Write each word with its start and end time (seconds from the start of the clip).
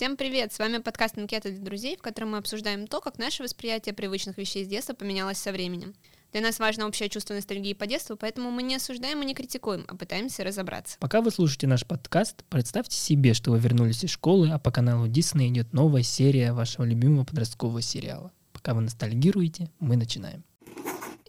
Всем 0.00 0.16
привет! 0.16 0.50
С 0.50 0.58
вами 0.58 0.78
подкаст 0.78 1.18
«Анкета 1.18 1.50
для 1.50 1.60
друзей», 1.60 1.94
в 1.94 2.00
котором 2.00 2.30
мы 2.30 2.38
обсуждаем 2.38 2.86
то, 2.86 3.02
как 3.02 3.18
наше 3.18 3.42
восприятие 3.42 3.94
привычных 3.94 4.38
вещей 4.38 4.64
с 4.64 4.66
детства 4.66 4.94
поменялось 4.94 5.36
со 5.36 5.52
временем. 5.52 5.92
Для 6.32 6.40
нас 6.40 6.58
важно 6.58 6.86
общее 6.86 7.10
чувство 7.10 7.34
ностальгии 7.34 7.74
по 7.74 7.84
детству, 7.84 8.16
поэтому 8.16 8.50
мы 8.50 8.62
не 8.62 8.76
осуждаем 8.76 9.20
и 9.20 9.26
не 9.26 9.34
критикуем, 9.34 9.84
а 9.88 9.94
пытаемся 9.94 10.42
разобраться. 10.42 10.96
Пока 11.00 11.20
вы 11.20 11.30
слушаете 11.30 11.66
наш 11.66 11.84
подкаст, 11.84 12.44
представьте 12.48 12.96
себе, 12.96 13.34
что 13.34 13.50
вы 13.50 13.58
вернулись 13.58 14.02
из 14.02 14.08
школы, 14.08 14.48
а 14.50 14.58
по 14.58 14.70
каналу 14.70 15.06
Disney 15.06 15.48
идет 15.48 15.74
новая 15.74 16.02
серия 16.02 16.54
вашего 16.54 16.84
любимого 16.84 17.26
подросткового 17.26 17.82
сериала. 17.82 18.32
Пока 18.54 18.72
вы 18.72 18.80
ностальгируете, 18.80 19.70
мы 19.80 19.96
начинаем. 19.96 20.44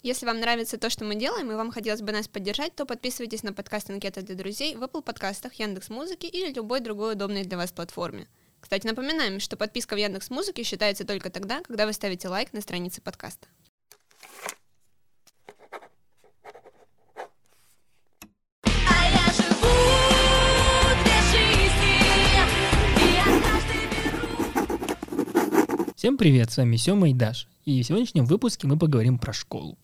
Если 0.02 0.26
вам 0.26 0.40
нравится 0.40 0.78
то, 0.78 0.90
что 0.90 1.04
мы 1.04 1.16
делаем, 1.16 1.52
и 1.52 1.56
вам 1.56 1.72
хотелось 1.72 2.02
бы 2.02 2.14
нас 2.14 2.30
поддержать, 2.30 2.74
то 2.74 2.86
подписывайтесь 2.86 3.44
на 3.44 3.52
подкаст 3.52 3.90
«Анкета 3.90 4.22
для 4.22 4.36
друзей» 4.36 4.78
в 4.78 4.84
Apple 4.84 5.02
подкастах, 5.02 5.56
Яндекс 5.56 5.90
Музыки 5.90 6.26
или 6.26 6.54
любой 6.54 6.80
другой 6.80 7.16
удобной 7.16 7.44
для 7.44 7.58
вас 7.58 7.74
платформе. 7.74 8.30
Кстати, 8.62 8.88
напоминаем, 8.88 9.42
что 9.42 9.58
подписка 9.58 9.96
в 9.96 9.98
Яндекс 9.98 10.30
Музыке 10.30 10.64
считается 10.64 11.06
только 11.06 11.30
тогда, 11.30 11.62
когда 11.62 11.86
вы 11.86 11.92
ставите 11.92 12.30
лайк 12.30 12.54
на 12.54 12.62
странице 12.62 13.02
подкаста. 13.02 13.48
Всем 26.02 26.18
привет, 26.18 26.50
с 26.50 26.58
вами 26.58 26.78
Сёма 26.78 27.12
и 27.12 27.14
Даша. 27.14 27.46
И 27.64 27.84
в 27.84 27.86
сегодняшнем 27.86 28.26
выпуске 28.26 28.66
мы 28.66 28.76
поговорим 28.76 29.20
про 29.20 29.34
школу. 29.34 29.78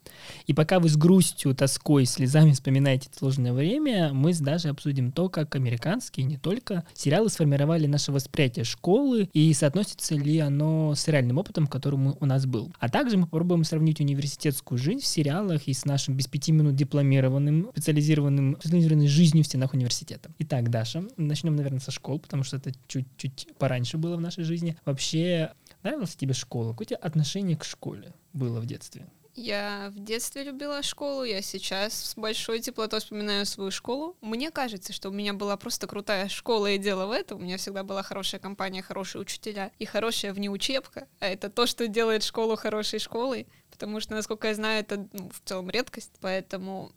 И 0.47 0.53
пока 0.53 0.79
вы 0.79 0.89
с 0.89 0.97
грустью, 0.97 1.53
тоской, 1.53 2.05
слезами 2.05 2.53
вспоминаете 2.53 3.07
сложное 3.15 3.53
время, 3.53 4.11
мы 4.13 4.33
с 4.33 4.39
Дашей 4.39 4.71
обсудим 4.71 5.11
то, 5.11 5.29
как 5.29 5.55
американские, 5.55 6.25
не 6.25 6.37
только, 6.37 6.85
сериалы 6.95 7.29
сформировали 7.29 7.85
наше 7.85 8.11
восприятие 8.11 8.65
школы 8.65 9.29
и 9.31 9.53
соотносится 9.53 10.15
ли 10.15 10.39
оно 10.39 10.95
с 10.95 11.07
реальным 11.07 11.37
опытом, 11.37 11.67
который 11.67 11.99
у 12.19 12.25
нас 12.25 12.47
был. 12.47 12.73
А 12.79 12.89
также 12.89 13.17
мы 13.17 13.25
попробуем 13.25 13.63
сравнить 13.63 14.01
университетскую 14.01 14.79
жизнь 14.79 15.01
в 15.01 15.05
сериалах 15.05 15.67
и 15.67 15.73
с 15.73 15.85
нашим 15.85 16.17
без 16.17 16.25
пяти 16.25 16.51
минут 16.51 16.75
дипломированным, 16.75 17.69
специализированным, 17.73 18.57
специализированной 18.59 19.07
жизнью 19.07 19.43
в 19.43 19.47
стенах 19.47 19.75
университета. 19.75 20.31
Итак, 20.39 20.71
Даша, 20.71 21.03
начнем, 21.15 21.55
наверное, 21.55 21.79
со 21.79 21.91
школ, 21.91 22.17
потому 22.17 22.43
что 22.43 22.57
это 22.57 22.71
чуть-чуть 22.87 23.49
пораньше 23.59 23.99
было 23.99 24.17
в 24.17 24.21
нашей 24.21 24.45
жизни. 24.45 24.75
Вообще, 24.83 25.51
нравилась 25.87 26.15
тебе 26.15 26.33
школа? 26.33 26.71
Какое 26.71 26.85
у 26.85 26.89
тебя 26.89 26.97
отношение 26.97 27.57
к 27.57 27.63
школе 27.63 28.13
было 28.33 28.59
в 28.59 28.65
детстве? 28.65 29.07
Я 29.35 29.91
в 29.95 29.99
детстве 30.03 30.43
любила 30.43 30.81
школу, 30.81 31.23
я 31.23 31.43
сейчас 31.43 31.93
с 31.93 32.15
большой 32.15 32.59
теплотой 32.59 32.99
вспоминаю 32.99 33.45
свою 33.45 33.69
школу. 33.69 34.17
Мне 34.19 34.49
кажется, 34.49 34.93
что 34.93 35.09
у 35.09 35.13
меня 35.13 35.33
была 35.33 35.57
просто 35.57 35.85
крутая 35.85 36.27
школа 36.27 36.71
и 36.71 36.79
дело 36.79 37.05
в 37.05 37.11
этом. 37.11 37.39
У 37.39 37.43
меня 37.43 37.57
всегда 37.57 37.83
была 37.83 38.01
хорошая 38.01 38.41
компания, 38.41 38.81
хорошие 38.81 39.21
учителя 39.21 39.71
и 39.77 39.85
хорошая 39.85 40.33
внеучебка. 40.33 41.07
А 41.19 41.27
это 41.27 41.51
то, 41.51 41.67
что 41.67 41.87
делает 41.87 42.23
школу 42.23 42.55
хорошей 42.55 42.97
школой, 42.97 43.47
потому 43.69 43.99
что, 43.99 44.15
насколько 44.15 44.47
я 44.47 44.55
знаю, 44.55 44.79
это 44.79 45.07
ну, 45.13 45.29
в 45.29 45.47
целом 45.47 45.69
редкость. 45.69 46.13
Поэтому 46.19 46.91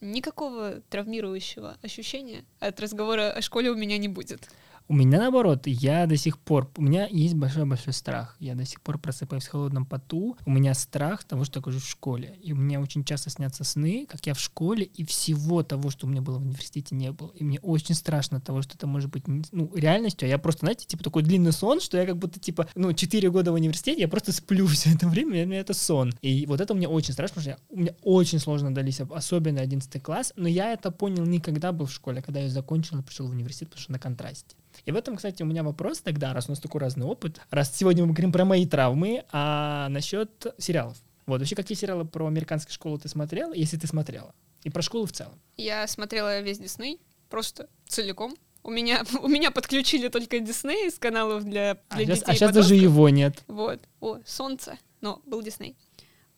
никакого 0.00 0.82
травмирующего 0.90 1.78
ощущения 1.80 2.44
от 2.58 2.80
разговора 2.80 3.30
о 3.30 3.40
школе 3.40 3.70
у 3.70 3.76
меня 3.76 3.98
не 3.98 4.08
будет. 4.08 4.48
У 4.86 4.92
меня 4.92 5.18
наоборот, 5.18 5.62
я 5.66 6.06
до 6.06 6.14
сих 6.18 6.38
пор, 6.38 6.70
у 6.76 6.82
меня 6.82 7.06
есть 7.06 7.34
большой-большой 7.34 7.94
страх. 7.94 8.36
Я 8.38 8.54
до 8.54 8.66
сих 8.66 8.82
пор 8.82 8.98
просыпаюсь 8.98 9.46
в 9.46 9.50
холодном 9.50 9.86
поту. 9.86 10.36
У 10.44 10.50
меня 10.50 10.74
страх 10.74 11.24
того, 11.24 11.44
что 11.44 11.58
я 11.58 11.60
окажусь 11.62 11.84
в 11.84 11.88
школе. 11.88 12.36
И 12.42 12.52
у 12.52 12.56
меня 12.56 12.82
очень 12.82 13.02
часто 13.02 13.30
снятся 13.30 13.64
сны, 13.64 14.06
как 14.06 14.26
я 14.26 14.34
в 14.34 14.40
школе, 14.40 14.84
и 14.84 15.02
всего 15.06 15.62
того, 15.62 15.88
что 15.88 16.06
у 16.06 16.10
меня 16.10 16.20
было 16.20 16.38
в 16.38 16.42
университете, 16.42 16.94
не 16.94 17.12
было. 17.12 17.30
И 17.34 17.44
мне 17.44 17.58
очень 17.60 17.94
страшно 17.94 18.42
того, 18.42 18.60
что 18.60 18.74
это 18.74 18.86
может 18.86 19.10
быть 19.10 19.24
ну, 19.52 19.74
реальностью. 19.74 20.26
А 20.26 20.28
я 20.28 20.36
просто, 20.36 20.66
знаете, 20.66 20.84
типа 20.84 21.02
такой 21.02 21.22
длинный 21.22 21.52
сон, 21.52 21.80
что 21.80 21.96
я 21.96 22.04
как 22.04 22.18
будто, 22.18 22.38
типа, 22.38 22.68
ну, 22.74 22.92
4 22.92 23.30
года 23.30 23.52
в 23.52 23.54
университете, 23.54 24.02
я 24.02 24.08
просто 24.08 24.32
сплю 24.32 24.66
все 24.74 24.90
это 24.92 25.08
время, 25.08 25.46
меня 25.46 25.60
это 25.60 25.72
сон. 25.72 26.12
И 26.20 26.44
вот 26.44 26.60
это 26.60 26.74
мне 26.74 26.88
очень 26.88 27.14
страшно, 27.14 27.36
потому 27.36 27.42
что 27.42 27.50
я- 27.52 27.74
у 27.74 27.80
меня 27.80 27.94
очень 28.02 28.38
сложно 28.38 28.74
дались, 28.74 29.00
особенно 29.00 29.62
11 29.62 30.02
класс, 30.02 30.34
но 30.36 30.46
я 30.46 30.74
это 30.74 30.90
понял 30.90 31.24
не 31.24 31.40
когда 31.40 31.72
был 31.72 31.86
в 31.86 31.92
школе, 31.92 32.18
а 32.18 32.22
когда 32.22 32.40
я 32.40 32.50
закончил 32.50 32.98
и 32.98 33.02
пришел 33.02 33.26
в 33.26 33.30
университет, 33.30 33.70
потому 33.70 33.82
что 33.82 33.92
на 33.92 33.98
контрасте. 33.98 34.56
И 34.86 34.92
в 34.92 34.96
этом, 34.96 35.16
кстати, 35.16 35.42
у 35.42 35.46
меня 35.46 35.62
вопрос 35.62 36.00
тогда, 36.00 36.32
раз 36.34 36.48
у 36.48 36.52
нас 36.52 36.60
такой 36.60 36.80
разный 36.80 37.06
опыт, 37.06 37.40
раз 37.50 37.74
сегодня 37.74 38.04
мы 38.04 38.12
говорим 38.12 38.32
про 38.32 38.44
мои 38.44 38.66
травмы, 38.66 39.24
а 39.32 39.88
насчет 39.88 40.54
сериалов. 40.58 40.96
Вот, 41.26 41.38
вообще, 41.40 41.56
какие 41.56 41.76
сериалы 41.76 42.04
про 42.04 42.26
американскую 42.26 42.74
школу 42.74 42.98
ты 42.98 43.08
смотрела, 43.08 43.54
если 43.54 43.78
ты 43.78 43.86
смотрела? 43.86 44.34
И 44.62 44.70
про 44.70 44.82
школу 44.82 45.06
в 45.06 45.12
целом. 45.12 45.40
Я 45.56 45.86
смотрела 45.86 46.40
весь 46.40 46.58
Дисней, 46.58 47.00
просто 47.30 47.68
целиком. 47.86 48.34
У 48.62 48.70
меня, 48.70 49.04
у 49.22 49.28
меня 49.28 49.50
подключили 49.50 50.08
только 50.08 50.40
Дисней 50.40 50.88
из 50.88 50.98
каналов 50.98 51.44
для, 51.44 51.78
А 51.88 51.96
для 51.96 52.06
сейчас, 52.06 52.18
детей 52.20 52.36
и 52.36 52.40
даже 52.40 52.48
подростков. 52.48 52.78
его 52.78 53.08
нет. 53.08 53.42
Вот. 53.46 53.80
О, 54.00 54.18
солнце. 54.26 54.78
Но 55.00 55.22
был 55.26 55.42
Дисней. 55.42 55.76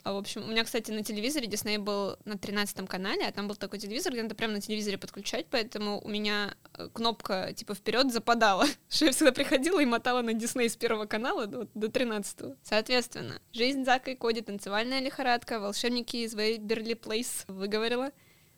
А, 0.07 0.13
в 0.13 0.19
общем, 0.19 0.45
у 0.45 0.47
меня, 0.47 0.63
кстати, 0.63 0.93
на 0.93 1.03
телевизоре 1.03 1.49
Дисней 1.49 1.79
был 1.79 2.17
на 2.25 2.39
13 2.39 2.89
канале, 2.89 3.27
а 3.27 3.33
там 3.33 3.49
был 3.49 3.57
такой 3.57 3.81
телевизор, 3.81 4.13
где 4.13 4.23
надо 4.23 4.37
прямо 4.37 4.53
на 4.53 4.61
телевизоре 4.61 4.99
подключать, 4.99 5.47
поэтому 5.51 6.01
у 6.01 6.09
меня 6.09 6.55
э, 6.75 6.89
кнопка 6.93 7.53
типа 7.53 7.75
вперед 7.75 8.13
западала. 8.13 8.67
Что 8.89 9.07
я 9.07 9.11
всегда 9.11 9.33
приходила 9.33 9.81
и 9.81 9.85
мотала 9.85 10.23
на 10.23 10.33
Дисней 10.33 10.71
с 10.71 10.77
первого 10.77 11.07
канала 11.07 11.49
до, 11.49 11.69
до 11.75 11.89
13 11.89 12.57
Соответственно, 12.63 13.43
жизнь 13.53 13.85
Зака 13.85 14.13
и 14.13 14.15
Коди, 14.15 14.43
танцевальная 14.43 15.01
лихорадка, 15.01 15.59
волшебники 15.59 16.19
из 16.19 16.35
Вейберли 16.35 16.95
Плейс 16.95 17.45
выговорила. 17.49 18.13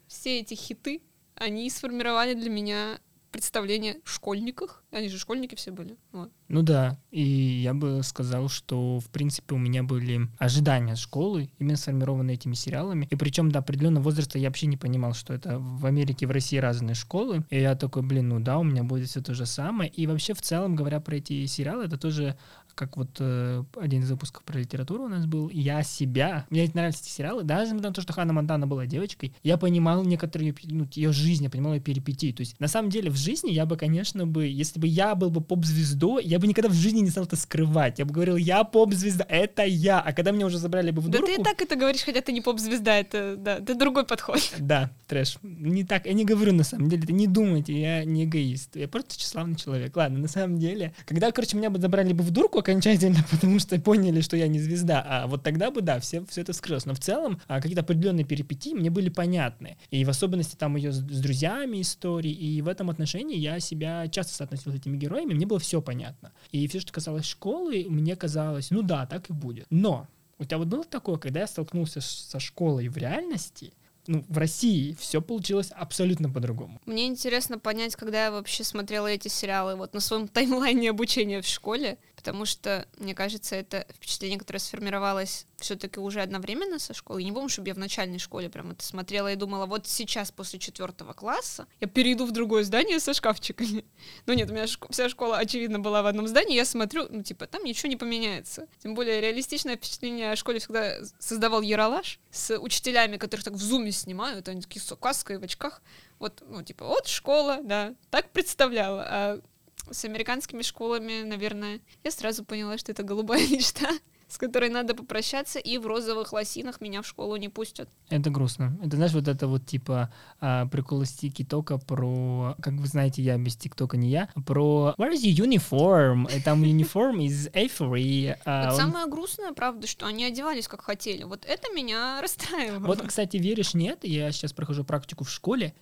Все 0.07 0.41
эти 0.41 0.53
хиты, 0.53 1.01
они 1.35 1.71
сформировали 1.71 2.35
для 2.35 2.51
меня 2.51 3.01
представление 3.31 3.97
школьниках. 4.05 4.83
Они 4.91 5.09
же 5.09 5.19
школьники 5.19 5.55
все 5.55 5.71
были. 5.71 5.97
Вот. 6.13 6.31
Ну 6.49 6.63
да, 6.63 6.99
и 7.11 7.23
я 7.23 7.75
бы 7.75 8.03
сказал, 8.03 8.49
что, 8.49 9.01
в 9.01 9.11
принципе, 9.11 9.55
у 9.55 9.59
меня 9.59 9.83
были 9.83 10.29
ожидания 10.39 10.97
школы, 10.97 11.51
именно 11.59 11.77
сформированные 11.77 12.35
этими 12.35 12.55
сериалами. 12.55 13.07
И 13.11 13.17
причем 13.17 13.51
до 13.51 13.59
определенного 13.59 14.05
возраста 14.05 14.39
я 14.39 14.49
вообще 14.49 14.67
не 14.67 14.77
понимал, 14.77 15.15
что 15.15 15.35
это 15.35 15.59
в 15.59 15.85
Америке 15.87 16.27
в 16.27 16.31
России 16.31 16.57
разные 16.57 16.95
школы. 16.95 17.45
И 17.51 17.61
я 17.61 17.75
такой, 17.75 18.03
блин, 18.03 18.29
ну 18.29 18.41
да, 18.41 18.59
у 18.59 18.63
меня 18.63 18.83
будет 18.83 19.09
все 19.09 19.21
то 19.21 19.35
же 19.35 19.47
самое. 19.47 19.91
И 19.91 20.07
вообще, 20.07 20.35
в 20.35 20.43
целом, 20.43 20.75
говоря 20.75 21.01
про 21.01 21.17
эти 21.17 21.45
сериалы, 21.47 21.85
это 21.85 21.99
тоже 21.99 22.37
как 22.79 22.97
вот 22.97 23.17
э, 23.19 23.65
один 23.77 24.03
из 24.03 24.11
выпусков 24.11 24.45
про 24.45 24.59
литературу 24.59 25.05
у 25.05 25.09
нас 25.09 25.27
был, 25.27 25.51
я 25.51 25.83
себя, 25.83 26.47
мне 26.49 26.71
нравятся 26.73 27.03
эти 27.03 27.11
сериалы, 27.11 27.43
даже 27.43 27.65
несмотря 27.65 27.91
на 27.91 27.95
то, 27.95 28.03
что 28.03 28.13
Ханна 28.13 28.33
Монтана 28.33 28.69
была 28.69 28.87
девочкой, 28.87 29.35
я 29.43 29.57
понимал 29.57 30.05
некоторые, 30.05 30.55
ну, 30.65 30.87
ее 30.93 31.13
жизнь, 31.13 31.43
я 31.43 31.51
понимал 31.51 31.75
ее 31.75 31.81
перипетии. 31.81 32.31
То 32.31 32.43
есть, 32.43 32.59
на 32.61 32.69
самом 32.69 32.91
деле, 32.91 33.11
в 33.11 33.17
жизни 33.17 33.51
я 33.51 33.67
бы, 33.67 33.77
конечно, 33.77 34.27
бы, 34.27 34.47
если 34.47 34.79
бы 34.79 34.87
я 34.87 35.17
был 35.17 35.31
бы 35.31 35.41
поп-звездой, 35.41 36.25
я 36.25 36.39
бы 36.39 36.47
никогда 36.47 36.69
в 36.69 36.75
жизни 36.75 37.01
не 37.01 37.11
стал 37.11 37.25
это 37.25 37.35
скрывать. 37.35 37.99
Я 37.99 38.05
бы 38.05 38.15
говорил, 38.15 38.37
я 38.37 38.63
поп-звезда, 38.63 39.27
это 39.29 39.65
я. 39.65 40.01
А 40.01 40.13
когда 40.13 40.31
меня 40.31 40.47
уже 40.47 40.59
забрали 40.59 40.93
бы 40.93 41.03
в 41.03 41.09
Да 41.09 41.19
дурку... 41.19 41.27
ты 41.27 41.41
и 41.41 41.45
так 41.45 41.61
это 41.61 41.75
говоришь, 41.75 42.03
хотя 42.03 42.21
ты 42.21 42.31
не 42.31 42.41
поп-звезда, 42.41 42.97
это, 42.97 43.35
да, 43.37 43.57
это 43.57 43.75
другой 43.75 44.07
подход. 44.07 44.39
Да, 44.59 44.91
трэш. 45.07 45.39
Не 45.43 45.83
так, 45.85 46.07
я 46.07 46.13
не 46.13 46.25
говорю 46.25 46.53
на 46.53 46.63
самом 46.63 46.89
деле, 46.89 47.03
это 47.03 47.13
не 47.13 47.27
думайте, 47.27 47.79
я 47.79 48.05
не 48.05 48.25
эгоист, 48.25 48.77
я 48.77 48.87
просто 48.87 49.17
тщеславный 49.17 49.57
человек. 49.57 49.97
Ладно, 49.97 50.19
на 50.19 50.29
самом 50.29 50.59
деле, 50.59 50.93
когда, 51.07 51.33
короче, 51.33 51.57
меня 51.57 51.71
бы 51.71 51.81
забрали 51.81 52.13
бы 52.13 52.23
в 52.23 52.31
дурку 52.31 52.63
окончательно, 52.69 53.25
потому 53.31 53.59
что 53.59 53.81
поняли, 53.81 54.21
что 54.21 54.37
я 54.37 54.47
не 54.49 54.59
звезда, 54.59 55.05
а 55.07 55.27
вот 55.27 55.43
тогда 55.43 55.71
бы, 55.71 55.81
да, 55.81 55.99
все, 56.01 56.25
все 56.27 56.43
это 56.43 56.53
вскрылось. 56.53 56.87
Но 56.87 56.95
в 56.95 57.01
целом 57.01 57.41
а, 57.49 57.61
какие-то 57.61 57.81
определенные 57.81 58.25
перипетии 58.25 58.75
мне 58.75 58.91
были 58.91 59.09
понятны. 59.09 59.79
И 59.91 60.05
в 60.05 60.11
особенности 60.11 60.57
там 60.57 60.77
ее 60.77 60.93
с, 60.93 60.97
с 60.97 61.21
друзьями 61.21 61.81
истории, 61.81 62.31
и 62.33 62.61
в 62.61 62.69
этом 62.69 62.91
отношении 62.91 63.39
я 63.39 63.59
себя 63.61 64.07
часто 64.09 64.35
соотносил 64.35 64.73
с 64.73 64.75
этими 64.75 64.97
героями, 64.97 65.35
мне 65.35 65.47
было 65.47 65.59
все 65.59 65.81
понятно. 65.81 66.33
И 66.51 66.67
все, 66.69 66.81
что 66.81 66.93
касалось 66.93 67.25
школы, 67.25 67.87
мне 67.89 68.17
казалось, 68.17 68.71
ну 68.71 68.83
да, 68.83 69.07
так 69.07 69.31
и 69.31 69.33
будет. 69.33 69.67
Но 69.71 70.07
у 70.39 70.45
тебя 70.45 70.59
вот 70.59 70.69
было 70.69 70.85
такое, 70.85 71.17
когда 71.17 71.41
я 71.41 71.47
столкнулся 71.47 72.01
со 72.01 72.39
школой 72.39 72.89
в 72.89 72.97
реальности, 72.97 73.73
ну, 74.09 74.25
в 74.27 74.39
России 74.39 74.97
все 74.99 75.21
получилось 75.21 75.71
абсолютно 75.71 76.31
по-другому. 76.31 76.81
Мне 76.87 77.07
интересно 77.07 77.59
понять, 77.59 77.95
когда 77.95 78.25
я 78.25 78.31
вообще 78.31 78.65
смотрела 78.65 79.07
эти 79.07 79.29
сериалы 79.29 79.77
вот 79.77 79.93
на 79.93 80.01
своем 80.01 80.29
таймлайне 80.29 80.91
обучения 80.91 81.43
в 81.43 81.47
школе, 81.47 81.99
потому 82.19 82.47
что, 82.47 82.85
мне 82.99 83.15
кажется, 83.15 83.55
это 83.55 83.87
впечатление, 83.95 84.41
которое 84.41 84.59
сформировалось 84.59 85.47
все-таки 85.57 86.01
уже 86.01 86.21
одновременно 86.21 86.81
со 86.81 86.93
школой. 86.93 87.23
Я 87.23 87.29
не 87.29 87.33
помню, 87.33 87.49
чтобы 87.49 87.69
я 87.69 87.75
в 87.75 87.79
начальной 87.79 88.19
школе 88.19 88.51
прям 88.51 88.73
это 88.73 88.85
смотрела 88.85 89.33
и 89.33 89.37
думала, 89.37 89.67
вот 89.67 89.87
сейчас 89.87 90.33
после 90.33 90.59
четвертого 90.59 91.13
класса 91.13 91.69
я 91.79 91.87
перейду 91.87 92.27
в 92.27 92.33
другое 92.33 92.65
здание 92.65 92.99
со 92.99 93.15
шкафчиками. 93.15 93.85
Ну 94.27 94.33
нет, 94.33 94.51
у 94.51 94.53
меня 94.53 94.67
вся 94.91 95.09
школа, 95.09 95.39
очевидно, 95.39 95.79
была 95.79 96.03
в 96.03 96.07
одном 96.07 96.27
здании, 96.27 96.57
я 96.57 96.65
смотрю, 96.65 97.07
ну 97.09 97.23
типа, 97.23 97.47
там 97.47 97.63
ничего 97.63 97.89
не 97.89 97.97
поменяется. 97.97 98.67
Тем 98.83 98.95
более 98.95 99.21
реалистичное 99.21 99.77
впечатление 99.77 100.33
о 100.33 100.37
школе 100.37 100.59
всегда 100.59 100.97
создавал 101.21 101.63
Яралаш 101.63 102.19
с 102.33 102.59
учителями, 102.59 103.17
которых 103.17 103.45
так 103.45 103.55
в 103.55 103.63
зуме 103.63 103.93
снимают, 103.93 104.49
они 104.49 104.61
такие 104.61 104.83
с 104.83 104.91
указкой 104.91 105.39
в 105.39 105.45
очках. 105.45 105.83
Вот, 106.19 106.43
ну, 106.49 106.63
типа, 106.63 106.85
вот 106.85 107.07
школа, 107.07 107.61
да, 107.63 107.95
так 108.11 108.31
представляла. 108.33 109.07
А 109.09 109.41
с 109.91 110.05
американскими 110.05 110.63
школами, 110.63 111.23
наверное, 111.23 111.81
я 112.05 112.11
сразу 112.11 112.45
поняла, 112.45 112.79
что 112.79 112.93
это 112.93 113.03
голубая 113.03 113.41
мечта. 113.49 113.89
с 114.31 114.37
которой 114.37 114.69
надо 114.69 114.95
попрощаться, 114.95 115.59
и 115.59 115.79
в 115.79 115.87
розовых 115.87 116.35
лосинах 116.35 116.83
меня 116.83 117.01
в 117.01 117.07
школу 117.07 117.37
не 117.37 117.49
пустят. 117.49 117.89
Это 118.11 118.29
грустно. 118.29 118.79
Это, 118.85 118.97
знаешь, 118.97 119.15
вот 119.15 119.27
это 119.27 119.47
вот 119.49 119.65
типа 119.65 120.13
а, 120.39 120.67
прикол 120.67 121.01
из 121.01 121.13
ТикТока 121.13 121.79
про, 121.79 122.55
как 122.61 122.75
вы 122.75 122.87
знаете, 122.87 123.23
я 123.23 123.39
без 123.39 123.57
ТикТока 123.57 123.97
не 123.97 124.11
я, 124.11 124.29
про 124.47 124.95
Where 124.99 125.15
is 125.15 125.23
your 125.25 125.47
uniform? 125.49 126.31
И 126.37 126.43
там 126.43 126.63
uniform 126.63 127.21
is 127.27 127.51
Avery. 127.55 128.37
а, 128.45 128.65
вот 128.71 128.75
он- 128.75 128.81
самое 128.91 129.07
грустное, 129.07 129.53
правда, 129.53 129.87
что 129.87 130.05
они 130.05 130.27
одевались 130.27 130.69
как 130.69 130.83
хотели. 130.83 131.23
Вот 131.25 131.47
это 131.47 131.73
меня 131.73 132.21
расстраивало. 132.23 132.87
Вот, 132.87 133.01
кстати, 133.01 133.39
веришь, 133.39 133.73
нет, 133.73 134.01
я 134.03 134.31
сейчас 134.31 134.53
прохожу 134.53 134.85
практику 134.85 135.25
в 135.25 135.31
школе, 135.31 135.73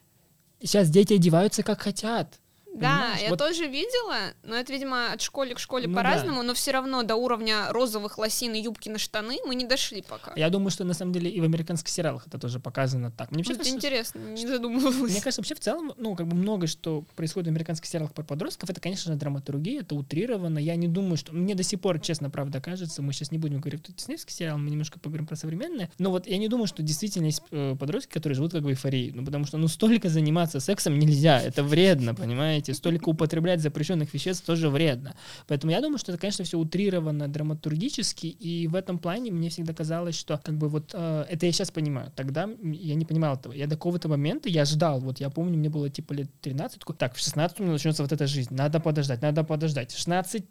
сейчас 0.63 0.89
дети 0.89 1.15
одеваются 1.15 1.65
как 1.65 1.81
хотят. 1.83 2.39
Да, 2.77 3.01
Понимаешь, 3.01 3.23
я 3.23 3.31
вот- 3.31 3.39
тоже 3.39 3.67
видела, 3.67 4.17
но 4.43 4.55
это, 4.57 4.73
видимо, 4.73 5.13
от 5.13 5.23
школы 5.23 5.55
к 5.55 5.59
школе 5.59 5.89
Ну 5.89 5.95
по-разному, 5.95 6.43
но 6.43 6.55
все 6.55 6.73
равно 6.73 7.03
до 7.03 7.17
уровня 7.17 7.73
розовых 7.73 8.19
лосин 8.19 8.55
и 8.55 8.61
юбки 8.61 8.89
на 8.89 8.99
штаны 8.99 9.39
мы 9.47 9.55
не 9.55 9.65
дошли 9.65 10.03
пока. 10.03 10.33
Я 10.37 10.51
думаю, 10.51 10.71
что 10.71 10.85
на 10.85 10.95
самом 10.95 11.13
деле 11.13 11.31
и 11.31 11.41
в 11.41 11.45
американских 11.45 11.89
сериалах 11.89 12.27
это 12.27 12.39
тоже 12.39 12.61
показано 12.61 13.11
так. 13.11 13.31
Мне 13.31 13.39
вообще 13.41 13.55
кажется, 13.55 13.75
интересно, 13.75 14.19
не 14.19 14.47
задумывалась. 14.47 15.13
Мне 15.13 15.21
кажется, 15.21 15.41
вообще 15.41 15.55
в 15.55 15.61
целом, 15.61 15.93
ну, 15.97 16.15
как 16.15 16.27
бы 16.27 16.37
многое, 16.37 16.67
что 16.67 17.05
происходит 17.17 17.49
в 17.49 17.51
американских 17.51 17.87
сериалах 17.89 18.13
про 18.13 18.23
подростков, 18.23 18.69
это, 18.71 18.81
конечно 18.81 19.13
же, 19.13 19.19
драматургия, 19.19 19.81
это 19.81 19.95
утрировано. 19.95 20.59
Я 20.59 20.77
не 20.77 20.89
думаю, 20.89 21.17
что... 21.17 21.33
Мне 21.35 21.55
до 21.55 21.63
сих 21.63 21.81
пор, 21.81 21.99
честно, 22.01 22.31
правда, 22.31 22.61
кажется, 22.61 23.03
мы 23.03 23.13
сейчас 23.13 23.31
не 23.31 23.39
будем 23.39 23.61
говорить 23.61 23.83
про 23.83 23.93
диснеевский 23.93 24.35
сериал, 24.35 24.59
мы 24.59 24.71
немножко 24.71 24.99
поговорим 24.99 25.27
про 25.27 25.37
современное, 25.37 25.91
но 25.99 26.11
вот 26.11 26.27
я 26.27 26.37
не 26.37 26.49
думаю, 26.49 26.67
что 26.67 26.83
действительно 26.83 27.27
есть 27.27 27.43
э, 27.51 27.77
подростки, 27.79 28.13
которые 28.13 28.37
живут 28.37 28.53
как 28.53 28.63
в 28.63 28.69
эйфории, 28.69 29.13
ну, 29.15 29.25
потому 29.25 29.45
что, 29.47 29.57
ну, 29.59 29.69
столько 29.69 30.09
заниматься 30.09 30.61
сексом 30.61 30.99
нельзя, 30.99 31.41
это 31.41 31.63
вредно, 31.63 32.15
понимаете? 32.15 32.66
Столько 32.75 33.09
употреблять 33.09 33.61
запрещенных 33.61 34.13
веществ 34.15 34.45
тоже 34.45 34.69
вредно. 34.69 35.15
Поэтому 35.47 35.73
я 35.73 35.81
думаю, 35.81 35.99
что 35.99 36.13
это, 36.13 36.21
конечно, 36.21 36.45
все 36.45 36.59
утрировано 36.59 37.29
драматургически, 37.29 38.27
и 38.27 38.67
в 38.69 38.75
этом 38.75 38.99
плане 38.99 39.31
мне 39.31 39.49
всегда 39.49 39.75
казалось, 39.75 40.17
что 40.17 40.41
как 40.43 40.57
бы 40.57 40.69
вот 40.69 40.91
э, 40.95 41.27
это 41.29 41.47
я 41.47 41.53
сейчас 41.53 41.71
понимаю. 41.71 42.13
Тогда 42.15 42.49
я 42.63 42.95
не 42.95 43.05
понимал 43.05 43.37
этого. 43.37 43.53
Я 43.53 43.67
до 43.67 43.77
какого-то 43.77 44.09
момента 44.09 44.49
я 44.49 44.65
ждал. 44.65 45.01
Вот 45.01 45.21
я 45.21 45.31
помню, 45.31 45.59
мне 45.59 45.69
было 45.69 45.91
типа 45.91 46.13
лет 46.13 46.31
13, 46.41 46.81
такой, 46.81 46.97
так, 46.97 47.15
в 47.15 47.19
16 47.19 47.61
у 47.61 47.63
меня 47.63 47.73
начнется 47.73 48.03
вот 48.03 48.13
эта 48.13 48.27
жизнь. 48.27 48.55
Надо 48.55 48.81
подождать, 48.81 49.23
надо 49.23 49.45
подождать. 49.45 49.93
В 49.93 49.99
16 49.99 50.45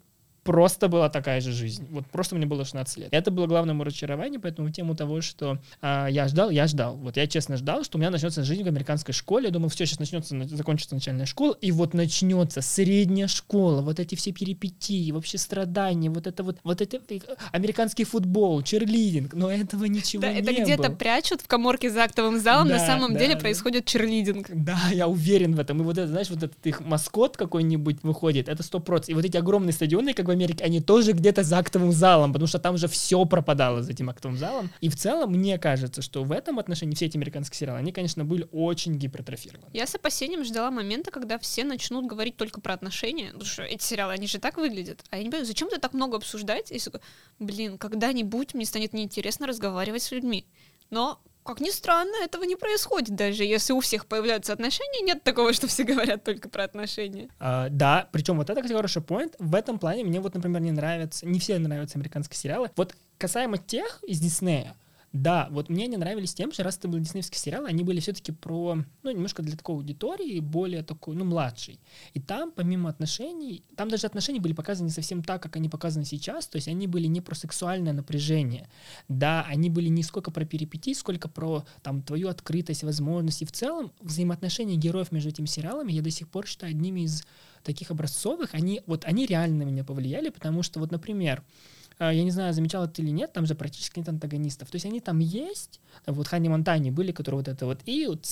просто 0.46 0.88
была 0.88 1.10
такая 1.10 1.42
же 1.42 1.52
жизнь. 1.52 1.88
Вот 1.92 2.06
просто 2.06 2.36
мне 2.36 2.46
было 2.46 2.64
16 2.64 2.98
лет. 2.98 3.08
Это 3.12 3.32
было 3.32 3.48
главное 3.48 3.74
мое 3.74 3.86
разочарование, 3.86 4.40
поэтому 4.40 4.70
тему 4.70 4.96
того, 4.96 5.20
что 5.22 5.58
а, 5.82 6.08
я 6.08 6.28
ждал, 6.28 6.52
я 6.52 6.68
ждал. 6.68 6.96
Вот 6.96 7.18
я 7.18 7.26
честно 7.28 7.58
ждал, 7.58 7.84
что 7.84 7.98
у 7.98 8.00
меня 8.00 8.12
начнется 8.12 8.44
жизнь 8.44 8.64
в 8.64 8.68
американской 8.68 9.14
школе. 9.14 9.48
Я 9.48 9.52
думал, 9.52 9.70
все, 9.70 9.86
сейчас 9.88 10.00
начнется, 10.00 10.36
на- 10.36 10.48
закончится 10.48 10.94
начальная 10.94 11.26
школа, 11.26 11.58
и 11.60 11.72
вот 11.72 11.96
начнется 11.96 12.62
средняя 12.62 13.28
школа, 13.28 13.82
вот 13.82 14.00
эти 14.00 14.14
все 14.14 14.32
перипетии, 14.32 15.12
вообще 15.12 15.40
страдания, 15.40 16.10
вот 16.12 16.28
это 16.28 16.44
вот, 16.44 16.58
вот 16.64 16.80
это 16.80 17.00
э, 17.10 17.20
американский 17.52 18.04
футбол, 18.04 18.62
черлидинг, 18.62 19.34
но 19.34 19.50
этого 19.52 19.86
ничего 19.86 20.22
Да, 20.22 20.32
не 20.32 20.42
это 20.42 20.54
где-то 20.54 20.92
прячут 20.92 21.42
в 21.42 21.48
коморке 21.48 21.90
за 21.90 22.04
актовым 22.04 22.40
залом, 22.40 22.68
на 22.68 22.78
Да, 22.78 22.86
самом 22.86 23.14
да, 23.14 23.20
деле 23.20 23.34
да. 23.34 23.40
происходит 23.42 23.86
черлидинг. 23.86 24.48
Да, 24.54 24.78
я 24.94 25.08
уверен 25.08 25.56
в 25.56 25.60
этом. 25.60 25.82
И 25.82 25.84
вот 25.84 25.98
это, 25.98 26.08
знаешь, 26.08 26.30
вот 26.30 26.44
этот 26.44 26.64
их 26.68 26.82
маскот 26.82 27.36
какой-нибудь 27.36 28.04
выходит, 28.04 28.48
это 28.48 28.62
сто 28.62 28.80
процентов. 28.80 29.10
И 29.10 29.14
вот 29.16 29.26
эти 29.26 29.38
огромные 29.38 29.74
стадионы, 29.74 30.14
как 30.14 30.28
в 30.28 30.35
Америке, 30.36 30.64
они 30.64 30.82
тоже 30.82 31.14
где-то 31.14 31.44
за 31.44 31.58
актовым 31.58 31.92
залом, 31.92 32.34
потому 32.34 32.48
что 32.48 32.60
там 32.60 32.78
же 32.78 32.88
все 32.88 33.24
пропадало 33.26 33.82
за 33.82 33.92
этим 33.92 34.10
актовым 34.10 34.38
залом. 34.38 34.70
И 34.82 34.90
в 34.90 34.96
целом, 34.96 35.32
мне 35.32 35.58
кажется, 35.58 36.02
что 36.02 36.24
в 36.24 36.32
этом 36.32 36.60
отношении 36.60 36.96
все 36.96 37.06
эти 37.06 37.18
американские 37.18 37.58
сериалы, 37.58 37.80
они, 37.80 37.92
конечно, 37.92 38.26
были 38.26 38.48
очень 38.52 38.96
гипертрофированы. 38.96 39.70
Я 39.74 39.88
с 39.88 39.96
опасением 39.96 40.44
ждала 40.44 40.72
момента, 40.72 41.12
когда 41.12 41.38
все 41.40 41.64
начнут 41.64 42.06
говорить 42.06 42.38
только 42.38 42.62
про 42.62 42.74
отношения. 42.74 43.28
Потому 43.28 43.46
что 43.46 43.64
эти 43.64 43.84
сериалы, 43.84 44.14
они 44.14 44.28
же 44.28 44.40
так 44.40 44.58
выглядят. 44.58 45.04
А 45.10 45.18
я 45.18 45.24
не 45.24 45.30
понимаю, 45.30 45.46
зачем 45.46 45.70
ты 45.70 45.80
так 45.80 45.94
много 45.94 46.18
обсуждать? 46.18 46.72
Такой, 46.86 47.02
блин, 47.40 47.78
когда-нибудь 47.78 48.54
мне 48.54 48.66
станет 48.66 48.94
неинтересно 48.94 49.48
разговаривать 49.48 50.04
с 50.04 50.12
людьми. 50.12 50.46
Но, 50.90 51.20
как 51.46 51.62
ни 51.62 51.70
странно, 51.70 52.16
этого 52.24 52.44
не 52.44 52.56
происходит. 52.56 53.16
Даже 53.16 53.44
если 53.44 53.74
у 53.74 53.80
всех 53.80 54.08
появляются 54.08 54.52
отношения, 54.54 55.02
нет 55.02 55.24
такого, 55.24 55.54
что 55.54 55.68
все 55.68 55.84
говорят 55.84 56.24
только 56.24 56.50
про 56.50 56.64
отношения. 56.64 57.30
А, 57.40 57.70
да, 57.70 58.10
причем 58.12 58.38
вот 58.38 58.50
это, 58.50 58.62
кстати, 58.62 58.76
хороший 58.76 59.02
point. 59.02 59.34
В 59.40 59.54
этом 59.56 59.80
плане 59.80 60.04
мне 60.04 60.20
вот, 60.20 60.34
например, 60.34 60.62
не 60.62 60.72
нравятся, 60.72 61.26
не 61.26 61.40
все 61.40 61.60
нравятся 61.60 61.98
американские 61.98 62.38
сериалы. 62.38 62.72
Вот 62.76 62.96
касаемо 63.18 63.58
тех 63.58 64.04
из 64.04 64.20
Диснея, 64.20 64.76
да, 65.16 65.48
вот 65.50 65.70
мне 65.70 65.88
не 65.88 65.96
нравились 65.96 66.34
тем, 66.34 66.52
что 66.52 66.64
раз 66.64 66.78
это 66.78 66.90
были 66.90 67.02
диснеевские 67.02 67.40
сериалы, 67.40 67.70
они 67.70 67.86
были 67.86 68.02
все-таки 68.02 68.34
про, 68.34 68.78
ну, 69.02 69.12
немножко 69.12 69.42
для 69.42 69.56
такой 69.56 69.76
аудитории, 69.76 70.42
более 70.42 70.84
такой, 70.84 71.16
ну, 71.16 71.24
младшей. 71.24 71.80
И 72.14 72.20
там, 72.20 72.52
помимо 72.52 72.90
отношений, 72.90 73.64
там 73.78 73.88
даже 73.88 74.08
отношения 74.08 74.42
были 74.42 74.52
показаны 74.52 74.88
не 74.88 74.92
совсем 74.92 75.24
так, 75.24 75.42
как 75.42 75.56
они 75.56 75.70
показаны 75.70 76.04
сейчас, 76.04 76.48
то 76.48 76.58
есть 76.58 76.68
они 76.68 76.86
были 76.88 77.08
не 77.08 77.22
про 77.22 77.34
сексуальное 77.34 77.94
напряжение, 77.94 78.68
да, 79.08 79.46
они 79.48 79.70
были 79.70 79.88
не 79.88 80.04
сколько 80.04 80.32
про 80.32 80.44
перипетии, 80.44 80.92
сколько 80.92 81.30
про, 81.30 81.64
там, 81.82 82.02
твою 82.02 82.28
открытость, 82.28 82.84
возможности. 82.84 83.46
В 83.46 83.54
целом, 83.54 83.94
взаимоотношения 84.02 84.76
героев 84.76 85.14
между 85.14 85.30
этими 85.30 85.46
сериалами 85.46 85.94
я 85.94 86.02
до 86.02 86.12
сих 86.12 86.28
пор 86.28 86.46
считаю 86.46 86.72
одними 86.72 87.06
из 87.06 87.24
таких 87.64 87.90
образцовых, 87.90 88.54
они, 88.54 88.82
вот 88.86 89.06
они 89.06 89.26
реально 89.26 89.60
на 89.60 89.70
меня 89.70 89.86
повлияли, 89.86 90.28
потому 90.28 90.62
что, 90.62 90.82
вот, 90.82 90.92
например, 90.92 91.42
я 92.00 92.24
не 92.24 92.32
знаю, 92.32 92.54
замечал 92.54 92.86
это 92.86 93.02
или 93.02 93.10
нет, 93.10 93.34
там 93.34 93.46
же 93.46 93.56
практически 93.56 94.00
нет 94.00 94.10
антагонистов. 94.10 94.70
То 94.70 94.76
есть 94.76 94.86
они 94.86 95.00
там 95.00 95.20
есть, 95.20 95.80
вот 96.06 96.28
Ханни 96.28 96.50
Монтани 96.50 96.92
были, 96.92 97.12
которые 97.12 97.40
вот 97.40 97.48
это 97.48 97.66
вот, 97.66 97.80
и 97.86 98.08
вот, 98.08 98.26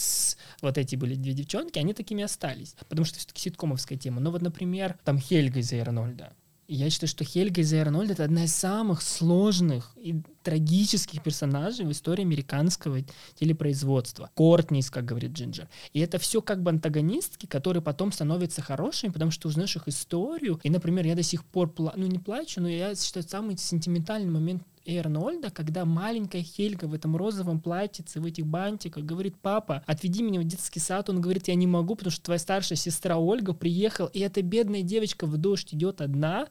вот 0.62 0.78
эти 0.78 0.96
были 0.96 1.16
две 1.16 1.34
девчонки, 1.34 1.80
они 1.80 1.94
такими 1.94 2.24
остались, 2.24 2.76
потому 2.90 3.06
что 3.06 3.20
все-таки 3.20 3.42
ситкомовская 3.42 3.98
тема. 3.98 4.20
Но 4.20 4.32
вот, 4.32 4.42
например, 4.42 4.98
там 5.04 5.18
Хельга 5.20 5.60
из 5.60 5.72
Арнольда. 5.74 6.34
И 6.68 6.76
я 6.76 6.90
считаю, 6.90 7.10
что 7.10 7.24
Хельга 7.24 7.62
из 7.62 7.74
Арнольд 7.74 8.12
это 8.12 8.24
одна 8.24 8.46
из 8.46 8.54
самых 8.54 9.02
сложных 9.02 9.94
и 9.98 10.22
трагических 10.44 11.24
персонажей 11.24 11.86
в 11.86 11.92
истории 11.92 12.24
американского 12.24 13.00
телепроизводства. 13.36 14.30
Кортнис, 14.36 14.90
как 14.90 15.06
говорит 15.06 15.32
Джинджер. 15.32 15.68
И 15.94 16.00
это 16.00 16.20
все 16.20 16.42
как 16.42 16.62
бы 16.62 16.72
антагонистки, 16.72 17.46
которые 17.46 17.82
потом 17.82 18.12
становятся 18.12 18.62
хорошими, 18.62 19.12
потому 19.12 19.32
что 19.32 19.48
узнаешь 19.48 19.76
их 19.76 19.88
историю. 19.88 20.60
И, 20.64 20.70
например, 20.70 21.06
я 21.06 21.16
до 21.16 21.24
сих 21.24 21.44
пор, 21.46 21.70
пла- 21.70 21.94
ну 21.96 22.06
не 22.08 22.20
плачу, 22.20 22.62
но 22.62 22.70
я 22.70 22.96
считаю 22.96 23.26
самый 23.28 23.58
сентиментальный 23.58 24.30
момент 24.30 24.64
и 24.86 24.98
Арнольда, 24.98 25.50
когда 25.50 25.86
маленькая 25.86 26.44
Хельга 26.44 26.86
в 26.86 26.94
этом 26.94 27.16
розовом 27.16 27.62
платьице, 27.62 28.20
в 28.20 28.26
этих 28.26 28.46
бантиках, 28.46 29.06
говорит, 29.06 29.36
папа, 29.42 29.82
отведи 29.88 30.22
меня 30.24 30.42
в 30.42 30.44
детский 30.44 30.80
сад. 30.80 31.10
Он 31.10 31.22
говорит, 31.22 31.48
я 31.48 31.56
не 31.56 31.68
могу, 31.68 31.96
потому 31.96 32.12
что 32.12 32.24
твоя 32.24 32.40
старшая 32.40 32.78
сестра 32.78 33.18
Ольга 33.18 33.54
приехала, 33.54 34.08
и 34.08 34.20
эта 34.20 34.42
бедная 34.42 34.82
девочка 34.82 35.26
в 35.26 35.38
дождь 35.38 35.74
идет 35.74 36.02
одна, 36.02 36.48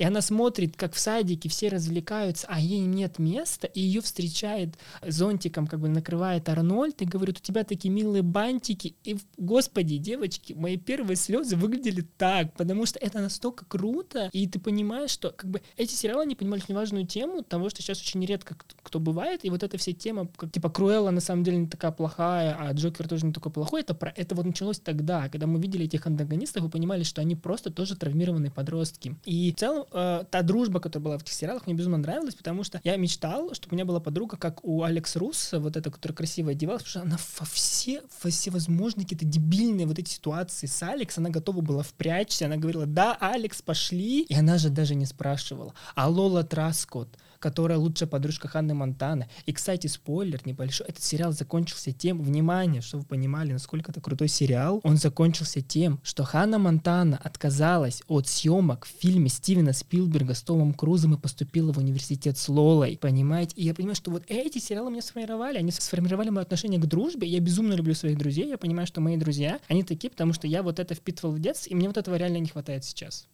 и 0.00 0.04
она 0.04 0.22
смотрит, 0.22 0.78
как 0.78 0.94
в 0.94 0.98
садике 0.98 1.50
все 1.50 1.68
развлекаются, 1.68 2.46
а 2.48 2.58
ей 2.58 2.80
нет 2.80 3.18
места, 3.18 3.66
и 3.66 3.82
ее 3.82 4.00
встречает 4.00 4.78
зонтиком, 5.06 5.66
как 5.66 5.78
бы 5.80 5.90
накрывает 5.90 6.48
Арнольд, 6.48 7.02
и 7.02 7.04
говорит, 7.04 7.36
у 7.36 7.42
тебя 7.42 7.64
такие 7.64 7.92
милые 7.92 8.22
бантики. 8.22 8.94
И, 9.04 9.18
господи, 9.36 9.98
девочки, 9.98 10.54
мои 10.54 10.78
первые 10.78 11.16
слезы 11.16 11.54
выглядели 11.54 12.00
так, 12.16 12.54
потому 12.54 12.86
что 12.86 12.98
это 12.98 13.18
настолько 13.18 13.66
круто, 13.66 14.30
и 14.32 14.48
ты 14.48 14.58
понимаешь, 14.58 15.10
что 15.10 15.32
как 15.32 15.50
бы 15.50 15.60
эти 15.76 15.92
сериалы, 15.92 16.22
они 16.22 16.34
понимали 16.34 16.62
очень 16.62 16.74
важную 16.74 17.06
тему 17.06 17.42
того, 17.42 17.68
что 17.68 17.82
сейчас 17.82 18.00
очень 18.00 18.24
редко 18.24 18.56
кто 18.82 19.00
бывает, 19.00 19.44
и 19.44 19.50
вот 19.50 19.62
эта 19.62 19.76
вся 19.76 19.92
тема, 19.92 20.28
как 20.34 20.50
типа 20.50 20.70
Круэлла 20.70 21.10
на 21.10 21.20
самом 21.20 21.44
деле 21.44 21.58
не 21.58 21.66
такая 21.66 21.92
плохая, 21.92 22.56
а 22.58 22.72
Джокер 22.72 23.06
тоже 23.06 23.26
не 23.26 23.34
такой 23.34 23.52
плохой, 23.52 23.82
это, 23.82 23.92
про, 23.92 24.14
это 24.16 24.34
вот 24.34 24.46
началось 24.46 24.80
тогда, 24.80 25.28
когда 25.28 25.46
мы 25.46 25.60
видели 25.60 25.84
этих 25.84 26.06
антагонистов 26.06 26.64
и 26.64 26.70
понимали, 26.70 27.02
что 27.02 27.20
они 27.20 27.36
просто 27.36 27.70
тоже 27.70 27.96
травмированные 27.96 28.50
подростки. 28.50 29.16
И 29.26 29.52
в 29.52 29.60
целом 29.60 29.84
э, 29.92 30.24
та 30.30 30.42
дружба, 30.42 30.80
которая 30.80 31.04
была 31.04 31.18
в 31.18 31.22
этих 31.22 31.32
сериалах, 31.32 31.66
мне 31.66 31.74
безумно 31.74 31.98
нравилась, 31.98 32.34
потому 32.34 32.64
что 32.64 32.80
я 32.84 32.96
мечтал, 32.96 33.54
чтобы 33.54 33.74
у 33.74 33.76
меня 33.76 33.84
была 33.84 34.00
подруга, 34.00 34.36
как 34.36 34.64
у 34.64 34.82
Алекс 34.82 35.16
Русса, 35.16 35.60
вот 35.60 35.76
эта, 35.76 35.90
которая 35.90 36.16
красиво 36.16 36.50
одевалась, 36.50 36.82
потому 36.82 36.90
что 36.90 37.02
она 37.02 37.18
во 37.38 37.46
все, 37.46 38.02
во 38.22 38.30
все 38.30 38.50
возможные 38.50 39.04
какие-то 39.04 39.24
дебильные 39.24 39.86
вот 39.86 39.98
эти 39.98 40.10
ситуации 40.10 40.66
с 40.66 40.82
Алекс, 40.82 41.16
она 41.18 41.30
готова 41.30 41.60
была 41.60 41.82
впрячься, 41.82 42.46
она 42.46 42.56
говорила, 42.56 42.86
да, 42.86 43.16
Алекс, 43.20 43.62
пошли, 43.62 44.22
и 44.22 44.34
она 44.34 44.58
же 44.58 44.70
даже 44.70 44.94
не 44.94 45.06
спрашивала. 45.06 45.74
А 45.94 46.08
Лола 46.08 46.44
Траскот, 46.44 47.16
которая 47.40 47.78
лучшая 47.78 48.08
подружка 48.08 48.46
Ханны 48.46 48.74
Монтана. 48.74 49.26
И, 49.46 49.52
кстати, 49.52 49.86
спойлер 49.88 50.40
небольшой, 50.44 50.86
этот 50.86 51.02
сериал 51.02 51.32
закончился 51.32 51.92
тем, 51.92 52.22
внимание, 52.22 52.82
чтобы 52.82 53.02
вы 53.02 53.08
понимали, 53.08 53.52
насколько 53.52 53.90
это 53.90 54.00
крутой 54.00 54.28
сериал, 54.28 54.80
он 54.84 54.96
закончился 54.96 55.62
тем, 55.62 55.98
что 56.02 56.22
Ханна 56.22 56.58
Монтана 56.58 57.18
отказалась 57.22 58.02
от 58.06 58.28
съемок 58.28 58.84
в 58.84 59.00
фильме 59.00 59.28
Стивена 59.28 59.72
Спилберга 59.72 60.34
с 60.34 60.42
Томом 60.42 60.74
Крузом 60.74 61.14
и 61.14 61.18
поступила 61.18 61.72
в 61.72 61.78
университет 61.78 62.38
с 62.38 62.48
Лолой, 62.48 62.98
понимаете? 63.00 63.54
И 63.56 63.64
я 63.64 63.74
понимаю, 63.74 63.96
что 63.96 64.10
вот 64.10 64.24
эти 64.28 64.58
сериалы 64.58 64.90
меня 64.90 65.02
сформировали, 65.02 65.58
они 65.58 65.72
сформировали 65.72 66.28
мое 66.28 66.42
отношение 66.42 66.78
к 66.78 66.86
дружбе, 66.86 67.26
я 67.26 67.40
безумно 67.40 67.72
люблю 67.72 67.94
своих 67.94 68.18
друзей, 68.18 68.48
я 68.48 68.58
понимаю, 68.58 68.86
что 68.86 69.00
мои 69.00 69.16
друзья, 69.16 69.58
они 69.68 69.82
такие, 69.82 70.10
потому 70.10 70.34
что 70.34 70.46
я 70.46 70.62
вот 70.62 70.78
это 70.78 70.94
впитывал 70.94 71.34
в 71.34 71.40
детстве, 71.40 71.72
и 71.72 71.74
мне 71.74 71.88
вот 71.88 71.96
этого 71.96 72.16
реально 72.16 72.38
не 72.38 72.48
хватает 72.48 72.84
сейчас. 72.84 73.26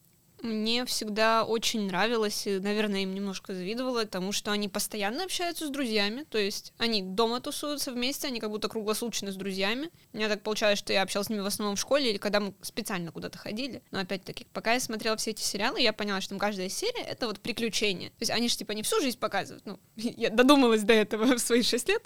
Мне 0.42 0.84
всегда 0.84 1.44
очень 1.44 1.86
нравилось, 1.86 2.46
и, 2.46 2.58
наверное, 2.58 3.00
им 3.00 3.14
немножко 3.14 3.54
завидовала 3.54 4.04
тому, 4.04 4.32
что 4.32 4.52
они 4.52 4.68
постоянно 4.68 5.24
общаются 5.24 5.66
с 5.66 5.70
друзьями, 5.70 6.24
то 6.28 6.36
есть 6.38 6.72
они 6.76 7.00
дома 7.02 7.40
тусуются 7.40 7.90
вместе, 7.90 8.28
они 8.28 8.38
как 8.38 8.50
будто 8.50 8.68
круглосуточно 8.68 9.32
с 9.32 9.36
друзьями. 9.36 9.90
У 10.12 10.18
меня 10.18 10.28
так 10.28 10.42
получалось, 10.42 10.78
что 10.78 10.92
я 10.92 11.02
общалась 11.02 11.28
с 11.28 11.30
ними 11.30 11.40
в 11.40 11.46
основном 11.46 11.76
в 11.76 11.80
школе 11.80 12.10
или 12.10 12.18
когда 12.18 12.40
мы 12.40 12.54
специально 12.62 13.10
куда-то 13.12 13.38
ходили. 13.38 13.82
Но 13.90 14.00
опять-таки, 14.00 14.46
пока 14.52 14.74
я 14.74 14.80
смотрела 14.80 15.16
все 15.16 15.30
эти 15.30 15.42
сериалы, 15.42 15.80
я 15.80 15.92
поняла, 15.92 16.20
что 16.20 16.30
там 16.30 16.38
каждая 16.38 16.68
серия— 16.68 17.02
это 17.08 17.26
вот 17.26 17.40
приключение. 17.40 18.10
То 18.10 18.16
есть 18.20 18.30
они 18.30 18.48
же 18.48 18.56
типа 18.56 18.72
не 18.72 18.82
всю 18.82 19.00
жизнь 19.00 19.18
показывают, 19.18 19.64
ну, 19.64 19.78
я 19.96 20.28
додумалась 20.30 20.82
до 20.82 20.92
этого 20.92 21.36
в 21.36 21.38
свои 21.40 21.62
шесть 21.62 21.88
лет, 21.88 22.02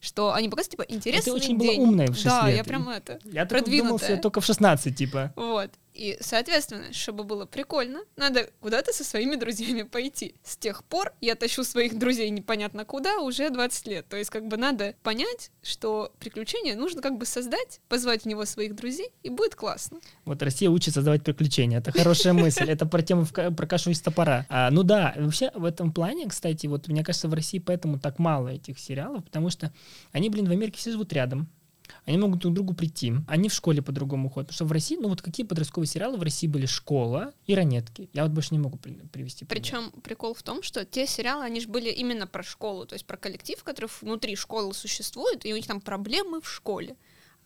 что 0.00 0.32
они 0.32 0.48
показывают, 0.48 0.70
типа, 0.72 0.84
интересный 0.88 1.32
очень 1.32 1.58
день. 1.58 1.76
была 1.78 1.88
умная 1.88 2.06
в 2.08 2.14
шесть 2.14 2.24
Да, 2.26 2.46
лет. 2.48 2.56
я 2.56 2.64
прям 2.64 2.88
это, 2.88 3.18
Я 3.24 3.44
так 3.46 3.64
думал, 3.64 3.64
продвинутая. 3.64 4.12
что 4.14 4.22
только 4.22 4.40
в 4.40 4.44
16, 4.46 4.96
типа. 4.96 5.32
Вот. 5.36 5.70
И, 5.96 6.18
соответственно, 6.20 6.92
чтобы 6.92 7.24
было 7.24 7.46
прикольно, 7.46 8.00
надо 8.16 8.50
куда-то 8.60 8.92
со 8.92 9.02
своими 9.02 9.36
друзьями 9.36 9.82
пойти. 9.82 10.34
С 10.44 10.56
тех 10.56 10.84
пор 10.84 11.14
я 11.20 11.34
тащу 11.34 11.64
своих 11.64 11.98
друзей 11.98 12.28
непонятно 12.28 12.84
куда 12.84 13.20
уже 13.20 13.48
20 13.48 13.86
лет. 13.86 14.08
То 14.08 14.16
есть 14.16 14.30
как 14.30 14.46
бы 14.46 14.58
надо 14.58 14.94
понять, 15.02 15.50
что 15.62 16.12
приключение 16.18 16.76
нужно 16.76 17.00
как 17.00 17.16
бы 17.16 17.24
создать, 17.24 17.80
позвать 17.88 18.22
в 18.22 18.26
него 18.26 18.44
своих 18.44 18.76
друзей, 18.76 19.10
и 19.22 19.30
будет 19.30 19.54
классно. 19.54 20.00
Вот 20.26 20.42
Россия 20.42 20.68
учит 20.68 20.94
создавать 20.94 21.24
приключения. 21.24 21.78
Это 21.78 21.92
хорошая 21.92 22.32
мысль. 22.34 22.68
Это 22.68 22.84
про 22.84 23.02
тему 23.02 23.24
про 23.26 23.66
кашу 23.66 23.90
из 23.90 24.00
топора. 24.00 24.46
А, 24.50 24.70
ну 24.70 24.82
да, 24.82 25.14
вообще 25.16 25.50
в 25.54 25.64
этом 25.64 25.92
плане, 25.92 26.28
кстати, 26.28 26.66
вот 26.66 26.88
мне 26.88 27.02
кажется, 27.02 27.28
в 27.28 27.34
России 27.34 27.58
поэтому 27.58 27.98
так 27.98 28.18
мало 28.18 28.48
этих 28.48 28.78
сериалов, 28.78 29.24
потому 29.24 29.48
что 29.48 29.72
они, 30.12 30.28
блин, 30.28 30.46
в 30.46 30.50
Америке 30.50 30.78
все 30.78 30.90
живут 30.90 31.12
рядом. 31.12 31.48
Они 32.04 32.18
могут 32.18 32.40
друг 32.40 32.52
к 32.52 32.54
другу 32.54 32.74
прийти. 32.74 33.14
Они 33.28 33.48
в 33.48 33.54
школе 33.54 33.82
по-другому 33.82 34.28
ходят. 34.28 34.48
Потому 34.48 34.54
что 34.56 34.64
в 34.66 34.72
России, 34.72 34.96
ну 35.00 35.08
вот 35.08 35.22
какие 35.22 35.46
подростковые 35.46 35.88
сериалы 35.88 36.16
в 36.16 36.22
России 36.22 36.46
были? 36.46 36.66
Школа 36.66 37.32
и 37.46 37.54
ранетки. 37.54 38.08
Я 38.12 38.24
вот 38.24 38.32
больше 38.32 38.50
не 38.52 38.58
могу 38.58 38.78
при- 38.78 38.94
привести. 38.94 39.44
пример. 39.44 39.62
Причем 39.62 39.90
прикол 40.02 40.34
в 40.34 40.42
том, 40.42 40.62
что 40.62 40.84
те 40.84 41.06
сериалы, 41.06 41.44
они 41.44 41.60
же 41.60 41.68
были 41.68 41.90
именно 41.90 42.26
про 42.26 42.42
школу, 42.42 42.86
то 42.86 42.94
есть 42.94 43.06
про 43.06 43.16
коллектив, 43.16 43.62
который 43.62 43.90
внутри 44.00 44.36
школы 44.36 44.74
существует, 44.74 45.44
и 45.46 45.52
у 45.52 45.56
них 45.56 45.66
там 45.66 45.80
проблемы 45.80 46.40
в 46.40 46.48
школе. 46.48 46.96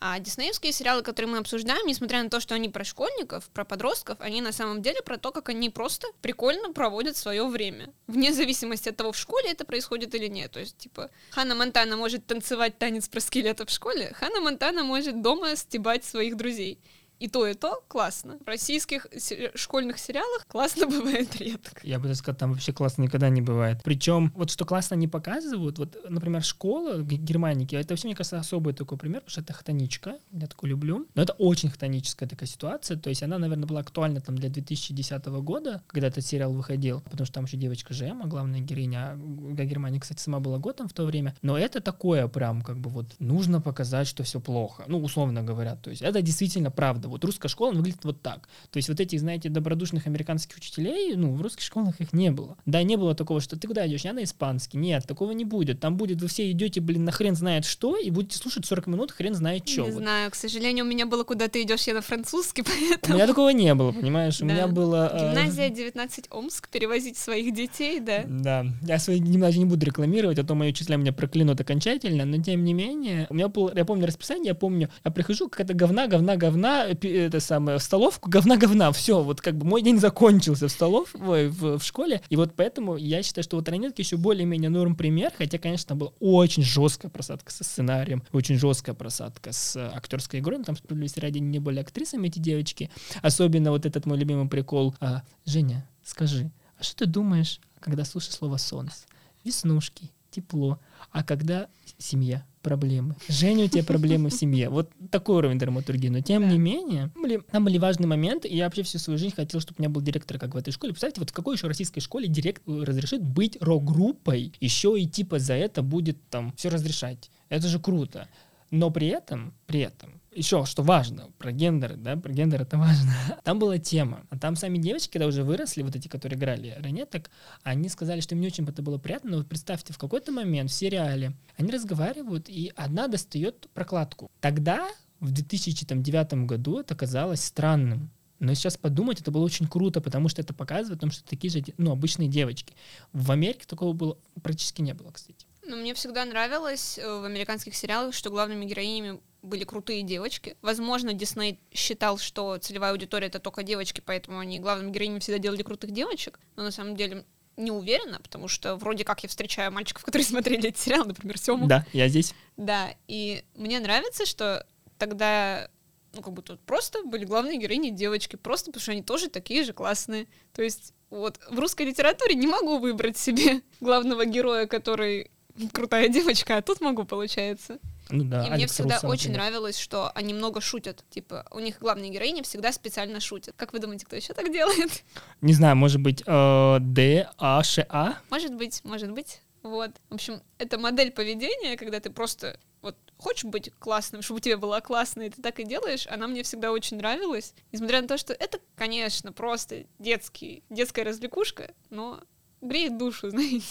А 0.03 0.19
диснеевские 0.19 0.73
сериалы, 0.73 1.03
которые 1.03 1.31
мы 1.31 1.39
обсуждаем, 1.39 1.87
несмотря 1.87 2.23
на 2.23 2.31
то, 2.31 2.41
что 2.41 2.55
они 2.55 2.71
про 2.71 2.85
школьников, 2.85 3.51
про 3.51 3.67
подростков, 3.67 4.17
они 4.21 4.41
на 4.41 4.51
самом 4.51 4.81
деле 4.81 5.03
про 5.03 5.19
то, 5.19 5.31
как 5.31 5.51
они 5.51 5.69
просто 5.69 6.09
прикольно 6.23 6.73
проводят 6.73 7.19
свое 7.19 7.47
время. 7.47 7.93
Вне 8.07 8.33
зависимости 8.33 8.89
от 8.89 8.97
того, 8.97 9.13
в 9.13 9.19
школе 9.19 9.51
это 9.51 9.67
происходит 9.67 10.15
или 10.15 10.27
нет. 10.27 10.53
То 10.53 10.61
есть, 10.61 10.79
типа, 10.79 11.11
Ханна 11.33 11.55
Монтана 11.55 11.97
может 11.97 12.27
танцевать 12.27 12.79
танец 12.79 13.09
про 13.09 13.21
скелета 13.21 13.67
в 13.67 13.71
школе, 13.71 14.15
Ханна 14.15 14.41
Монтана 14.41 14.85
может 14.85 15.21
дома 15.21 15.55
стебать 15.55 16.03
своих 16.03 16.35
друзей. 16.35 16.81
И 17.21 17.29
то, 17.29 17.47
и 17.47 17.53
то 17.55 17.85
классно. 17.87 18.39
В 18.45 18.49
российских 18.49 19.07
се- 19.17 19.53
школьных 19.55 19.99
сериалах 19.99 20.47
классно 20.49 20.87
бывает 20.89 21.37
редко. 21.37 21.81
Я 21.87 21.99
бы 21.99 22.13
сказал, 22.15 22.37
там 22.37 22.53
вообще 22.53 22.73
классно 22.73 23.03
никогда 23.03 23.29
не 23.29 23.43
бывает. 23.43 23.83
Причем, 23.85 24.33
вот 24.35 24.51
что 24.51 24.65
классно 24.65 24.95
не 24.95 25.07
показывают, 25.07 25.79
вот, 25.79 25.99
например, 26.09 26.43
школа 26.43 27.03
германики, 27.03 27.77
это 27.77 27.93
вообще, 27.93 28.09
мне 28.09 28.17
кажется, 28.17 28.39
особый 28.39 28.73
такой 28.73 28.97
пример, 28.97 29.21
потому 29.21 29.31
что 29.31 29.43
это 29.43 29.53
хтоничка, 29.53 30.19
я 30.33 30.47
такую 30.47 30.71
люблю. 30.71 31.07
Но 31.15 31.23
это 31.23 31.35
очень 31.35 31.69
хтоническая 31.69 32.27
такая 32.27 32.49
ситуация, 32.49 32.97
то 32.97 33.11
есть 33.11 33.23
она, 33.23 33.39
наверное, 33.39 33.67
была 33.67 33.81
актуальна 33.81 34.23
там 34.23 34.37
для 34.37 34.49
2010 34.49 35.27
года, 35.27 35.83
когда 35.89 36.09
этот 36.09 36.25
сериал 36.25 36.53
выходил, 36.55 37.03
потому 37.03 37.27
что 37.27 37.35
там 37.35 37.45
еще 37.45 37.59
девочка 37.59 37.93
Жема, 37.93 38.27
главная 38.27 38.61
героиня, 38.61 39.13
а 39.13 39.17
Германия, 39.65 40.01
кстати, 40.01 40.23
сама 40.23 40.41
была 40.41 40.57
годом 40.57 40.89
в 40.89 40.95
то 40.95 41.05
время, 41.05 41.37
но 41.43 41.59
это 41.59 41.83
такое 41.83 42.29
прям, 42.29 42.63
как 42.63 42.79
бы 42.79 42.89
вот, 42.89 43.15
нужно 43.19 43.61
показать, 43.61 44.07
что 44.09 44.23
все 44.23 44.41
плохо, 44.41 44.85
ну, 44.87 45.03
условно 45.03 45.43
говоря, 45.43 45.77
то 45.77 45.91
есть 45.91 46.01
это 46.01 46.23
действительно 46.23 46.71
правда, 46.71 47.10
вот 47.11 47.25
русская 47.25 47.49
школа 47.49 47.73
выглядит 47.73 48.05
вот 48.05 48.23
так, 48.23 48.49
то 48.71 48.77
есть 48.77 48.89
вот 48.89 49.01
этих, 49.01 49.21
знаете, 49.21 49.49
добродушных 49.49 50.07
американских 50.07 50.57
учителей, 50.57 51.15
ну, 51.17 51.35
в 51.35 51.43
русских 51.43 51.65
школах 51.65 52.01
их 52.01 52.13
не 52.13 52.31
было. 52.31 52.57
Да, 52.67 52.83
не 52.83 52.97
было 52.97 53.15
такого, 53.15 53.41
что 53.41 53.59
ты 53.59 53.69
куда 53.69 53.87
идешь? 53.87 54.03
Я 54.03 54.13
на 54.13 54.25
испанский. 54.25 54.79
Нет, 54.79 55.07
такого 55.07 55.33
не 55.33 55.45
будет. 55.45 55.81
Там 55.81 55.97
будет, 55.97 56.21
вы 56.21 56.29
все 56.29 56.51
идете, 56.51 56.81
блин, 56.81 57.05
на 57.05 57.13
хрен 57.13 57.37
знает 57.37 57.65
что, 57.65 57.97
и 57.97 58.11
будете 58.11 58.39
слушать 58.39 58.67
40 58.67 58.87
минут 58.87 59.11
хрен 59.13 59.35
знает 59.35 59.69
что. 59.69 59.87
Не 59.87 59.93
знаю, 59.93 60.31
к 60.31 60.35
сожалению, 60.35 60.85
у 60.85 60.89
меня 60.89 61.07
было 61.07 61.25
«Куда 61.25 61.49
ты 61.49 61.63
идешь, 61.63 61.87
я 61.87 61.95
на 61.95 62.03
французский», 62.03 62.63
У 62.63 62.65
поэтому... 62.65 63.15
меня 63.15 63.27
такого 63.27 63.51
не 63.51 63.75
было, 63.75 63.93
понимаешь? 63.93 64.41
У 64.41 64.45
меня 64.45 64.67
было... 64.67 65.11
э, 65.13 65.31
Гимназия 65.31 65.69
19 65.69 66.27
Омск, 66.31 66.69
перевозить 66.69 67.17
своих 67.17 67.55
детей, 67.55 68.01
да. 68.01 68.25
Да, 68.27 68.67
я 68.83 68.99
свои 68.99 69.19
гимназии 69.19 69.59
не 69.59 69.65
буду 69.65 69.85
рекламировать, 69.87 70.39
а 70.39 70.45
то 70.45 70.55
мои 70.55 70.71
учителя 70.71 70.97
меня 70.97 71.13
проклянут 71.13 71.61
окончательно, 71.61 72.25
но 72.25 72.43
тем 72.43 72.65
не 72.65 72.75
менее, 72.75 73.27
у 73.31 73.35
меня 73.35 73.49
был, 73.49 73.71
я 73.75 73.85
помню 73.85 74.07
расписание, 74.07 74.49
я 74.49 74.55
помню, 74.55 74.91
я 75.05 75.11
прихожу, 75.11 75.49
какая-то 75.49 75.75
говна, 75.75 76.07
говна, 76.07 76.37
говна, 76.37 76.95
это 77.05 77.41
самое, 77.41 77.79
в 77.79 77.83
столовку, 77.83 78.31
говна, 78.31 78.57
говна, 78.57 78.93
все, 78.93 79.23
вот 79.23 79.41
как 79.41 79.57
бы 79.57 79.67
мой 79.67 79.83
день 79.83 79.99
закончился 79.99 80.69
в 80.69 80.71
столов, 80.71 81.15
ой, 81.15 81.49
в, 81.49 81.79
в 81.79 81.85
школе, 81.85 82.23
и 82.29 82.37
вот 82.37 82.55
поэтому 82.55 82.97
я 82.97 83.23
считаю, 83.23 83.45
что 83.45 83.57
вот 83.57 83.69
ранетки 83.69 84.01
еще 84.01 84.17
более-менее 84.17 84.71
норм 84.71 84.95
пример, 84.97 85.33
хотя, 85.37 85.59
конечно, 85.59 85.89
там 85.89 85.99
была 85.99 86.13
очень 86.21 86.63
жесткая 86.63 87.11
просадка 87.11 87.53
со 87.53 87.65
сценарием, 87.65 88.23
очень 88.33 88.59
жесткая 88.59 88.95
просадка 88.95 89.53
с 89.53 89.77
э, 89.77 89.91
актерской 89.95 90.41
игрой, 90.41 90.59
но 90.59 90.65
там 90.65 90.77
справедливости 90.77 91.21
ради 91.21 91.39
не 91.39 91.59
были 91.59 91.81
актрисами 91.81 92.29
эти 92.29 92.39
девочки, 92.39 92.91
особенно 93.23 93.71
вот 93.71 93.87
этот 93.87 94.07
мой 94.07 94.19
любимый 94.19 94.49
прикол, 94.49 94.95
А, 95.01 95.23
Женя, 95.45 95.89
скажи, 96.05 96.51
а 96.79 96.83
что 96.83 97.05
ты 97.05 97.07
думаешь, 97.07 97.61
когда 97.79 98.05
слушаешь 98.05 98.35
слово 98.35 98.57
«солнце»? 98.57 99.05
Веснушки, 99.45 100.11
тепло. 100.31 100.79
А 101.11 101.23
когда 101.23 101.69
семья, 101.99 102.45
проблемы. 102.63 103.17
Женя, 103.29 103.65
у 103.65 103.69
тебя 103.69 103.83
проблемы 103.85 104.31
в 104.31 104.35
семье. 104.35 104.69
Вот 104.69 104.91
такой 105.11 105.37
уровень 105.37 105.59
драматургии. 105.59 106.09
Но 106.09 106.21
тем 106.21 106.43
Да. 106.43 106.51
не 106.51 106.59
менее, 106.59 107.11
были, 107.15 107.39
там 107.51 107.65
были 107.65 107.79
важные 107.79 108.07
моменты, 108.07 108.49
и 108.49 108.57
я 108.57 108.65
вообще 108.65 108.83
всю 108.83 108.99
свою 108.99 109.19
жизнь 109.19 109.35
хотел, 109.35 109.61
чтобы 109.61 109.77
у 109.79 109.83
меня 109.83 109.91
был 109.91 110.01
директор, 110.03 110.39
как 110.39 110.55
в 110.55 110.57
этой 110.57 110.73
школе. 110.73 110.93
Представьте, 110.93 111.21
вот 111.21 111.31
в 111.31 111.33
какой 111.33 111.57
еще 111.57 111.67
российской 111.67 112.01
школе 112.01 112.29
директор 112.29 112.75
разрешит 112.83 113.23
быть 113.23 113.57
рок-группой, 113.61 114.53
еще 114.61 114.99
и 115.01 115.07
типа 115.07 115.39
за 115.39 115.55
это 115.55 115.83
будет 115.83 116.19
там 116.29 116.53
все 116.57 116.69
разрешать. 116.69 117.31
Это 117.49 117.67
же 117.69 117.79
круто. 117.79 118.29
Но 118.71 118.91
при 118.91 119.09
этом, 119.09 119.53
при 119.67 119.81
этом, 119.81 120.20
еще 120.33 120.65
что 120.65 120.83
важно, 120.83 121.31
про 121.39 121.53
гендеры, 121.53 121.97
да, 121.97 122.17
про 122.17 122.33
гендер 122.33 122.63
это 122.63 122.79
важно. 122.79 123.13
Там 123.45 123.59
была 123.59 123.79
тема, 123.79 124.27
а 124.31 124.39
там 124.39 124.57
сами 124.57 124.79
девочки, 124.79 125.13
когда 125.13 125.27
уже 125.27 125.43
выросли, 125.43 125.83
вот 125.83 125.97
эти, 125.97 126.09
которые 126.09 126.39
играли 126.39 126.77
ранеток, 126.79 127.31
они 127.63 127.89
сказали, 127.89 128.21
что 128.21 128.35
им 128.35 128.41
не 128.41 128.47
очень 128.47 128.65
это 128.65 128.83
было 128.83 128.99
приятно, 128.99 129.31
но 129.31 129.37
вот 129.39 129.49
представьте, 129.49 129.93
в 129.93 129.99
какой-то 129.99 130.31
момент 130.31 130.71
в 130.71 130.75
сериале 130.75 131.33
они 131.57 131.73
разговаривают, 131.73 132.49
и 132.49 132.73
одна 132.77 133.09
достает 133.09 133.69
прокладку. 133.75 134.31
Тогда, 134.41 134.89
в 135.19 135.33
2009 135.33 136.47
году, 136.47 136.79
это 136.79 136.95
казалось 136.95 137.43
странным. 137.43 138.11
Но 138.39 138.55
сейчас 138.55 138.79
подумать, 138.79 139.21
это 139.21 139.31
было 139.31 139.45
очень 139.45 139.69
круто, 139.69 140.01
потому 140.01 140.29
что 140.29 140.41
это 140.41 140.55
показывает, 140.55 140.99
потому 141.01 141.13
что 141.13 141.25
такие 141.25 141.51
же, 141.51 141.63
ну, 141.77 141.93
обычные 141.93 142.29
девочки. 142.29 142.75
В 143.13 143.31
Америке 143.33 143.67
такого 143.67 143.93
было 143.93 144.17
практически 144.43 144.81
не 144.81 144.95
было, 144.95 145.11
кстати. 145.11 145.47
Но 145.67 145.77
мне 145.77 145.93
всегда 145.93 146.25
нравилось 146.25 146.99
э, 146.99 147.07
в 147.07 147.25
американских 147.25 147.75
сериалах, 147.75 148.15
что 148.15 148.31
главными 148.31 148.65
героинями 148.65 149.21
были 149.43 149.65
крутые 149.65 150.03
девочки. 150.03 150.57
Возможно, 150.63 151.13
Дисней 151.13 151.59
считал, 151.73 152.19
что 152.19 152.59
целевая 152.59 152.93
аудитория 152.93 153.29
это 153.29 153.39
только 153.39 153.63
девочки, 153.63 154.03
поэтому 154.05 154.39
они 154.39 154.59
главными 154.59 154.91
героинями 154.91 155.21
всегда 155.21 155.39
делали 155.39 155.63
крутых 155.63 155.91
девочек. 155.93 156.39
Но 156.57 156.65
на 156.65 156.71
самом 156.71 156.97
деле 156.97 157.25
не 157.57 157.71
уверена, 157.71 158.21
потому 158.21 158.49
что 158.49 158.77
вроде 158.77 159.05
как 159.05 159.23
я 159.23 159.29
встречаю 159.29 159.73
мальчиков, 159.73 160.05
которые 160.05 160.27
смотрели 160.27 160.69
этот 160.69 160.81
сериал, 160.81 161.05
например, 161.05 161.39
Сему. 161.39 161.67
Да, 161.67 161.87
я 161.93 162.09
здесь. 162.09 162.35
Да, 162.57 162.91
и 163.09 163.45
мне 163.55 163.81
нравится, 163.81 164.27
что 164.27 164.67
тогда, 164.99 165.71
ну, 166.13 166.23
как 166.23 166.33
будто 166.33 166.53
вот 166.55 166.61
просто 166.61 167.03
были 167.05 167.25
главные 167.25 167.59
героини 167.59 167.91
девочки, 167.91 168.37
просто 168.37 168.67
потому 168.67 168.83
что 168.83 168.93
они 168.93 169.03
тоже 169.03 169.29
такие 169.29 169.65
же 169.65 169.73
классные. 169.73 170.27
То 170.53 170.63
есть 170.63 170.95
вот 171.11 171.41
в 171.51 171.59
русской 171.59 171.87
литературе 171.87 172.35
не 172.35 172.47
могу 172.47 172.79
выбрать 172.79 173.17
себе 173.17 173.63
главного 173.81 174.25
героя, 174.25 174.67
который 174.67 175.31
крутая 175.73 176.09
девочка, 176.09 176.57
а 176.57 176.63
тут 176.63 176.81
могу, 176.81 177.05
получается. 177.05 177.79
Ну 178.11 178.25
да, 178.25 178.39
и 178.45 178.47
мне 178.47 178.55
Алекс 178.55 178.73
всегда 178.73 178.97
Руссо, 178.97 179.09
очень 179.09 179.31
например. 179.31 179.51
нравилось, 179.51 179.79
что 179.79 180.11
они 180.15 180.35
много 180.35 180.61
шутят. 180.61 181.05
Типа, 181.11 181.47
у 181.51 181.61
них 181.61 181.79
главные 181.79 182.11
героини 182.11 182.43
всегда 182.43 182.73
специально 182.73 183.21
шутят. 183.21 183.55
Как 183.57 183.73
вы 183.73 183.79
думаете, 183.79 184.07
кто 184.07 184.17
еще 184.17 184.33
так 184.35 184.53
делает? 184.53 185.05
Не 185.41 185.53
знаю, 185.53 185.77
может 185.77 186.01
быть, 186.01 186.23
э, 186.27 186.77
Д, 186.81 187.29
А, 187.39 187.63
Ш, 187.63 187.87
А? 187.89 188.15
Может 188.31 188.55
быть, 188.55 188.83
может 188.85 189.11
быть. 189.13 189.41
Вот. 189.63 189.91
В 190.09 190.15
общем, 190.15 190.41
это 190.59 190.79
модель 190.79 191.11
поведения, 191.11 191.77
когда 191.77 192.01
ты 192.01 192.11
просто 192.11 192.59
вот 192.83 192.97
хочешь 193.19 193.45
быть 193.45 193.71
классным, 193.79 194.23
чтобы 194.23 194.41
тебе 194.41 194.57
было 194.57 194.81
классно, 194.81 195.23
и 195.23 195.29
ты 195.31 195.43
так 195.43 195.61
и 195.61 195.65
делаешь, 195.65 196.07
она 196.11 196.27
мне 196.27 196.43
всегда 196.43 196.73
очень 196.73 196.97
нравилась. 196.97 197.53
Несмотря 197.73 198.01
на 198.01 198.09
то, 198.09 198.17
что 198.17 198.33
это, 198.33 198.59
конечно, 198.75 199.33
просто 199.33 199.85
детский, 199.99 200.63
детская 200.71 201.05
развлекушка, 201.05 201.75
но 201.91 202.21
греет 202.63 202.97
душу, 202.97 203.29
знаете. 203.31 203.67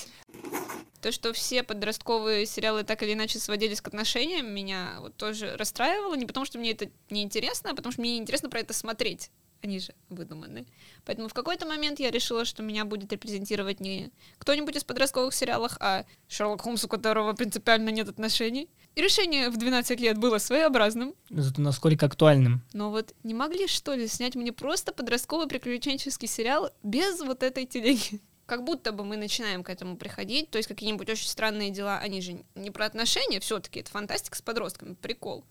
То, 1.01 1.11
что 1.11 1.31
все 1.33 1.63
подростковые 1.63 2.45
сериалы 2.45 2.83
так 2.83 3.01
или 3.03 3.13
иначе 3.13 3.39
сводились 3.39 3.81
к 3.81 3.87
отношениям, 3.87 4.53
меня 4.53 4.97
вот 4.99 5.15
тоже 5.15 5.55
расстраивало. 5.55 6.15
Не 6.15 6.25
потому, 6.25 6.45
что 6.45 6.57
мне 6.57 6.71
это 6.71 6.89
неинтересно, 7.09 7.71
а 7.71 7.75
потому, 7.75 7.91
что 7.91 8.01
мне 8.01 8.15
неинтересно 8.15 8.49
про 8.49 8.59
это 8.59 8.73
смотреть. 8.73 9.31
они 9.61 9.79
же 9.79 9.93
выдуманные. 10.09 10.65
Поэтому 11.05 11.27
в 11.27 11.33
какой-то 11.33 11.65
момент 11.65 11.99
я 11.99 12.11
решила, 12.11 12.45
что 12.45 12.63
меня 12.63 12.85
будет 12.85 13.11
репрезентировать 13.11 13.79
не 13.79 14.11
кто-нибудь 14.37 14.75
из 14.75 14.83
подростковых 14.83 15.33
сериалов, 15.33 15.73
а 15.79 16.05
Шерлок 16.27 16.61
Холмс, 16.61 16.83
у 16.85 16.87
которого 16.87 17.33
принципиально 17.33 17.89
нет 17.89 18.07
отношений. 18.09 18.69
И 18.95 19.01
решение 19.01 19.49
в 19.49 19.57
12 19.57 19.99
лет 19.99 20.17
было 20.17 20.37
своеобразным. 20.37 21.13
Зато 21.29 21.61
насколько 21.61 22.05
актуальным. 22.05 22.61
Но 22.73 22.89
вот 22.89 23.13
не 23.23 23.33
могли, 23.33 23.67
что 23.67 23.93
ли, 23.93 24.07
снять 24.07 24.35
мне 24.35 24.51
просто 24.51 24.91
подростковый 24.91 25.47
приключенческий 25.47 26.27
сериал 26.27 26.71
без 26.83 27.19
вот 27.21 27.43
этой 27.43 27.65
телеги? 27.65 28.21
Как 28.49 28.63
будто 28.63 28.91
бы 28.91 29.05
мы 29.05 29.15
начинаем 29.15 29.63
к 29.63 29.69
этому 29.69 29.95
приходить, 29.95 30.49
то 30.49 30.57
есть 30.57 30.67
какие-нибудь 30.67 31.07
очень 31.07 31.27
странные 31.27 31.69
дела, 31.69 31.99
они 31.99 32.19
же 32.19 32.43
не 32.55 32.71
про 32.71 32.87
отношения, 32.87 33.39
все-таки 33.39 33.81
это 33.81 33.91
фантастика 33.91 34.35
с 34.35 34.41
подростками, 34.41 34.95
прикол. 34.95 35.45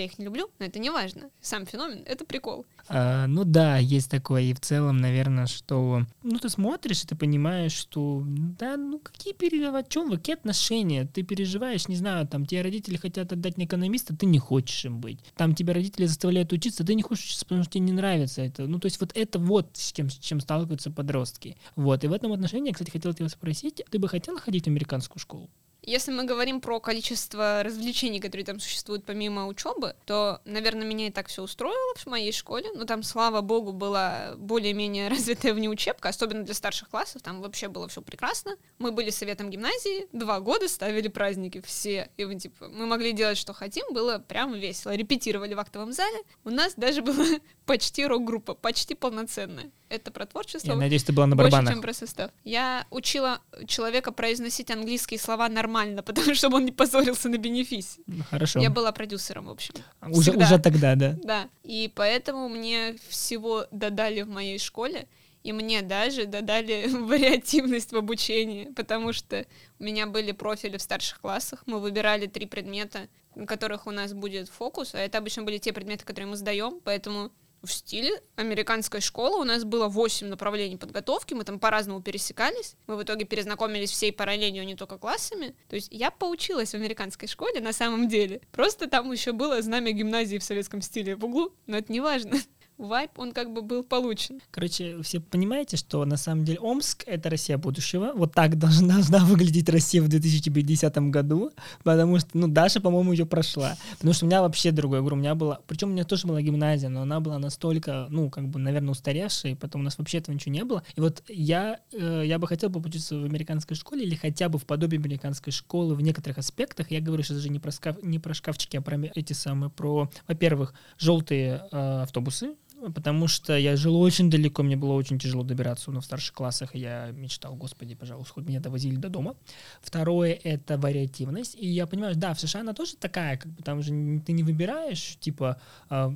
Я 0.00 0.06
их 0.06 0.18
не 0.18 0.24
люблю, 0.24 0.48
но 0.58 0.64
это 0.64 0.78
не 0.78 0.88
важно. 0.88 1.28
Сам 1.42 1.66
феномен— 1.66 2.02
это 2.06 2.24
прикол. 2.24 2.64
А, 2.88 3.26
ну 3.26 3.44
да, 3.44 3.76
есть 3.76 4.10
такое. 4.10 4.44
И 4.44 4.54
в 4.54 4.60
целом, 4.60 4.96
наверное, 4.96 5.46
что... 5.46 6.06
Ну, 6.22 6.38
ты 6.38 6.48
смотришь, 6.48 7.04
и 7.04 7.06
ты 7.06 7.14
понимаешь, 7.14 7.72
что... 7.72 8.22
Да, 8.24 8.78
ну 8.78 8.98
какие 8.98 9.34
переживания? 9.34 9.80
О 9.80 9.90
чем 9.90 10.08
вы? 10.08 10.16
Какие 10.16 10.36
отношения? 10.36 11.04
Ты 11.04 11.22
переживаешь, 11.22 11.86
не 11.86 11.96
знаю, 11.96 12.26
там, 12.26 12.46
тебе 12.46 12.62
родители 12.62 12.96
хотят 12.96 13.30
отдать 13.30 13.58
на 13.58 13.64
экономиста, 13.64 14.16
ты 14.16 14.24
не 14.24 14.38
хочешь 14.38 14.86
им 14.86 15.02
быть. 15.02 15.20
Там 15.36 15.54
тебя 15.54 15.74
родители 15.74 16.06
заставляют 16.06 16.50
учиться, 16.54 16.82
ты 16.82 16.94
не 16.94 17.02
хочешь 17.02 17.26
учиться, 17.26 17.44
потому 17.44 17.64
что 17.64 17.74
тебе 17.74 17.84
не 17.84 17.92
нравится 17.92 18.40
это. 18.40 18.66
Ну, 18.66 18.78
то 18.78 18.86
есть 18.86 18.98
вот 19.02 19.12
это 19.14 19.38
вот 19.38 19.68
с 19.74 19.92
чем, 19.92 20.08
с 20.08 20.14
чем 20.14 20.40
сталкиваются 20.40 20.90
подростки. 20.90 21.58
Вот. 21.76 22.04
И 22.04 22.06
в 22.06 22.12
этом 22.14 22.32
отношении, 22.32 22.72
кстати, 22.72 22.90
хотел 22.90 23.12
тебя 23.12 23.28
спросить, 23.28 23.82
ты 23.90 23.98
бы 23.98 24.08
хотела 24.08 24.38
ходить 24.38 24.64
в 24.64 24.68
американскую 24.68 25.20
школу? 25.20 25.50
Если 25.82 26.12
мы 26.12 26.24
говорим 26.24 26.60
про 26.60 26.80
количество 26.80 27.62
развлечений, 27.62 28.20
которые 28.20 28.44
там 28.44 28.60
существуют 28.60 29.04
помимо 29.04 29.46
учебы, 29.46 29.96
то, 30.04 30.40
наверное, 30.44 30.86
меня 30.86 31.06
и 31.06 31.10
так 31.10 31.28
все 31.28 31.42
устроило 31.42 31.94
в 31.96 32.06
моей 32.06 32.32
школе. 32.32 32.70
Но 32.74 32.84
там, 32.84 33.02
слава 33.02 33.40
богу, 33.40 33.72
была 33.72 34.34
более-менее 34.36 35.08
развитая 35.10 35.54
внеучебка, 35.54 36.10
особенно 36.10 36.42
для 36.42 36.54
старших 36.54 36.88
классов. 36.90 37.22
Там 37.22 37.40
вообще 37.40 37.68
было 37.68 37.88
все 37.88 38.02
прекрасно. 38.02 38.56
Мы 38.78 38.92
были 38.92 39.10
советом 39.10 39.50
гимназии, 39.50 40.08
два 40.12 40.40
года 40.40 40.68
ставили 40.68 41.08
праздники 41.08 41.60
все. 41.64 42.10
И 42.16 42.24
мы, 42.24 42.34
типа, 42.36 42.68
мы 42.68 42.86
могли 42.86 43.12
делать, 43.12 43.38
что 43.38 43.52
хотим, 43.52 43.86
было 43.92 44.18
прям 44.18 44.52
весело. 44.52 44.94
Репетировали 44.94 45.54
в 45.54 45.60
актовом 45.60 45.92
зале. 45.92 46.18
У 46.44 46.50
нас 46.50 46.74
даже 46.74 47.02
была 47.02 47.26
почти 47.70 48.04
рок-группа, 48.04 48.54
почти 48.54 48.96
полноценная. 48.96 49.70
Это 49.88 50.10
про 50.10 50.26
творчество. 50.26 50.72
Я 50.72 50.76
надеюсь, 50.76 51.04
ты 51.04 51.12
была 51.12 51.28
на 51.28 51.36
Больше, 51.36 51.52
барабанах. 51.52 51.74
чем 51.74 51.82
про 51.82 51.92
состав. 51.92 52.32
Я 52.42 52.84
учила 52.90 53.38
человека 53.68 54.10
произносить 54.10 54.72
английские 54.72 55.20
слова 55.20 55.48
нормально, 55.48 56.02
потому 56.10 56.34
что 56.34 56.48
он 56.48 56.64
не 56.64 56.72
позорился 56.72 57.28
на 57.28 57.38
бенефисе. 57.38 58.00
Ну, 58.08 58.24
Хорошо. 58.28 58.58
Я 58.58 58.70
была 58.70 58.90
продюсером, 58.90 59.46
в 59.46 59.50
общем. 59.50 59.74
Уже, 60.02 60.32
всегда. 60.32 60.46
уже 60.46 60.58
тогда, 60.58 60.96
да. 60.96 61.16
Да. 61.22 61.48
И 61.62 61.92
поэтому 61.94 62.48
мне 62.48 62.96
всего 63.08 63.66
додали 63.70 64.22
в 64.22 64.28
моей 64.28 64.58
школе, 64.58 65.06
и 65.44 65.52
мне 65.52 65.82
даже 65.82 66.26
додали 66.26 66.88
вариативность 66.92 67.92
в 67.92 67.96
обучении, 67.96 68.64
потому 68.74 69.12
что 69.12 69.46
у 69.78 69.84
меня 69.84 70.08
были 70.08 70.32
профили 70.32 70.76
в 70.76 70.82
старших 70.82 71.20
классах, 71.20 71.62
мы 71.66 71.78
выбирали 71.78 72.26
три 72.26 72.46
предмета, 72.46 73.06
на 73.36 73.46
которых 73.46 73.86
у 73.86 73.92
нас 73.92 74.12
будет 74.12 74.48
фокус, 74.48 74.92
а 74.96 74.98
это 74.98 75.18
обычно 75.18 75.44
были 75.44 75.58
те 75.58 75.72
предметы, 75.72 76.04
которые 76.04 76.30
мы 76.30 76.36
сдаем, 76.36 76.80
поэтому 76.82 77.30
в 77.62 77.72
стиле 77.72 78.22
американской 78.36 79.00
школы 79.00 79.40
у 79.40 79.44
нас 79.44 79.64
было 79.64 79.88
8 79.88 80.26
направлений 80.28 80.76
подготовки, 80.76 81.34
мы 81.34 81.44
там 81.44 81.58
по-разному 81.58 82.02
пересекались, 82.02 82.76
мы 82.86 82.96
в 82.96 83.02
итоге 83.02 83.24
перезнакомились 83.24 83.90
всей 83.90 84.12
параллелью, 84.12 84.62
а 84.62 84.64
не 84.64 84.76
только 84.76 84.98
классами. 84.98 85.54
То 85.68 85.76
есть 85.76 85.88
я 85.90 86.10
поучилась 86.10 86.70
в 86.70 86.74
американской 86.74 87.28
школе 87.28 87.60
на 87.60 87.72
самом 87.72 88.08
деле. 88.08 88.40
Просто 88.52 88.88
там 88.88 89.10
еще 89.12 89.32
было 89.32 89.60
знамя 89.62 89.92
гимназии 89.92 90.38
в 90.38 90.44
советском 90.44 90.82
стиле 90.82 91.16
в 91.16 91.24
углу, 91.24 91.52
но 91.66 91.78
это 91.78 91.92
не 91.92 92.00
важно. 92.00 92.38
Вайп, 92.80 93.18
он 93.18 93.32
как 93.32 93.52
бы 93.52 93.60
был 93.60 93.82
получен. 93.82 94.40
Короче, 94.50 95.02
все 95.02 95.20
понимаете, 95.20 95.76
что 95.76 96.04
на 96.06 96.16
самом 96.16 96.44
деле 96.44 96.58
Омск— 96.60 97.04
это 97.06 97.28
Россия 97.28 97.58
будущего. 97.58 98.12
Вот 98.14 98.32
так 98.32 98.58
должна, 98.58 98.94
должна 98.94 99.18
выглядеть 99.24 99.68
Россия 99.68 100.02
в 100.02 100.08
2050 100.08 100.96
году, 101.10 101.52
потому 101.84 102.18
что, 102.18 102.30
ну, 102.34 102.48
Даша, 102.48 102.80
по-моему, 102.80 103.12
ее 103.12 103.26
прошла. 103.26 103.76
Потому 103.92 104.14
что 104.14 104.24
у 104.24 104.28
меня 104.28 104.40
вообще 104.40 104.70
другое, 104.70 105.00
говорю, 105.00 105.16
у 105.16 105.18
меня 105.18 105.34
была... 105.34 105.60
Причем 105.66 105.90
у 105.90 105.92
меня 105.92 106.04
тоже 106.04 106.26
была 106.26 106.40
гимназия, 106.40 106.88
но 106.88 107.02
она 107.02 107.20
была 107.20 107.38
настолько, 107.38 108.06
ну, 108.08 108.30
как 108.30 108.48
бы, 108.48 108.58
наверное, 108.58 108.92
устаревшая, 108.92 109.52
и 109.52 109.54
потом 109.54 109.82
у 109.82 109.84
нас 109.84 109.98
вообще 109.98 110.18
этого 110.18 110.34
ничего 110.34 110.54
не 110.54 110.64
было. 110.64 110.82
И 110.96 111.00
вот 111.00 111.22
я, 111.28 111.80
э, 111.92 112.22
я 112.24 112.38
бы 112.38 112.46
хотел 112.46 112.70
бы 112.70 112.80
в 112.80 112.86
американской 112.86 113.76
школе 113.76 114.04
или 114.04 114.14
хотя 114.14 114.48
бы 114.48 114.58
в 114.58 114.64
подобии 114.64 114.96
американской 114.96 115.52
школы 115.52 115.94
в 115.94 116.00
некоторых 116.00 116.38
аспектах. 116.38 116.90
Я 116.90 117.00
говорю 117.00 117.22
сейчас 117.22 117.36
даже 117.36 117.50
не 117.50 117.58
про, 117.58 117.70
скаф- 117.70 118.00
не 118.02 118.18
про 118.18 118.32
шкафчики, 118.32 118.76
а 118.76 118.80
про 118.80 118.98
эти 119.14 119.34
самые, 119.34 119.70
про, 119.70 120.10
во-первых, 120.26 120.74
желтые 120.98 121.62
э, 121.70 122.02
автобусы, 122.02 122.54
потому 122.94 123.28
что 123.28 123.56
я 123.56 123.76
жил 123.76 124.00
очень 124.00 124.30
далеко, 124.30 124.62
мне 124.62 124.76
было 124.76 124.92
очень 124.94 125.18
тяжело 125.18 125.42
добираться, 125.42 125.90
но 125.90 126.00
в 126.00 126.04
старших 126.04 126.34
классах 126.34 126.74
я 126.74 127.10
мечтал, 127.12 127.54
господи, 127.54 127.94
пожалуйста, 127.94 128.34
хоть 128.34 128.46
меня 128.46 128.60
довозили 128.60 128.96
до 128.96 129.08
дома. 129.08 129.34
Второе— 129.82 130.38
это 130.44 130.78
вариативность, 130.78 131.56
и 131.58 131.66
я 131.66 131.86
понимаю, 131.86 132.14
да, 132.16 132.34
в 132.34 132.40
США 132.40 132.60
она 132.60 132.72
тоже 132.72 132.96
такая, 132.96 133.36
как 133.36 133.52
бы 133.52 133.62
там 133.62 133.82
же 133.82 133.90
ты 134.24 134.32
не 134.32 134.42
выбираешь, 134.42 135.16
типа, 135.20 135.60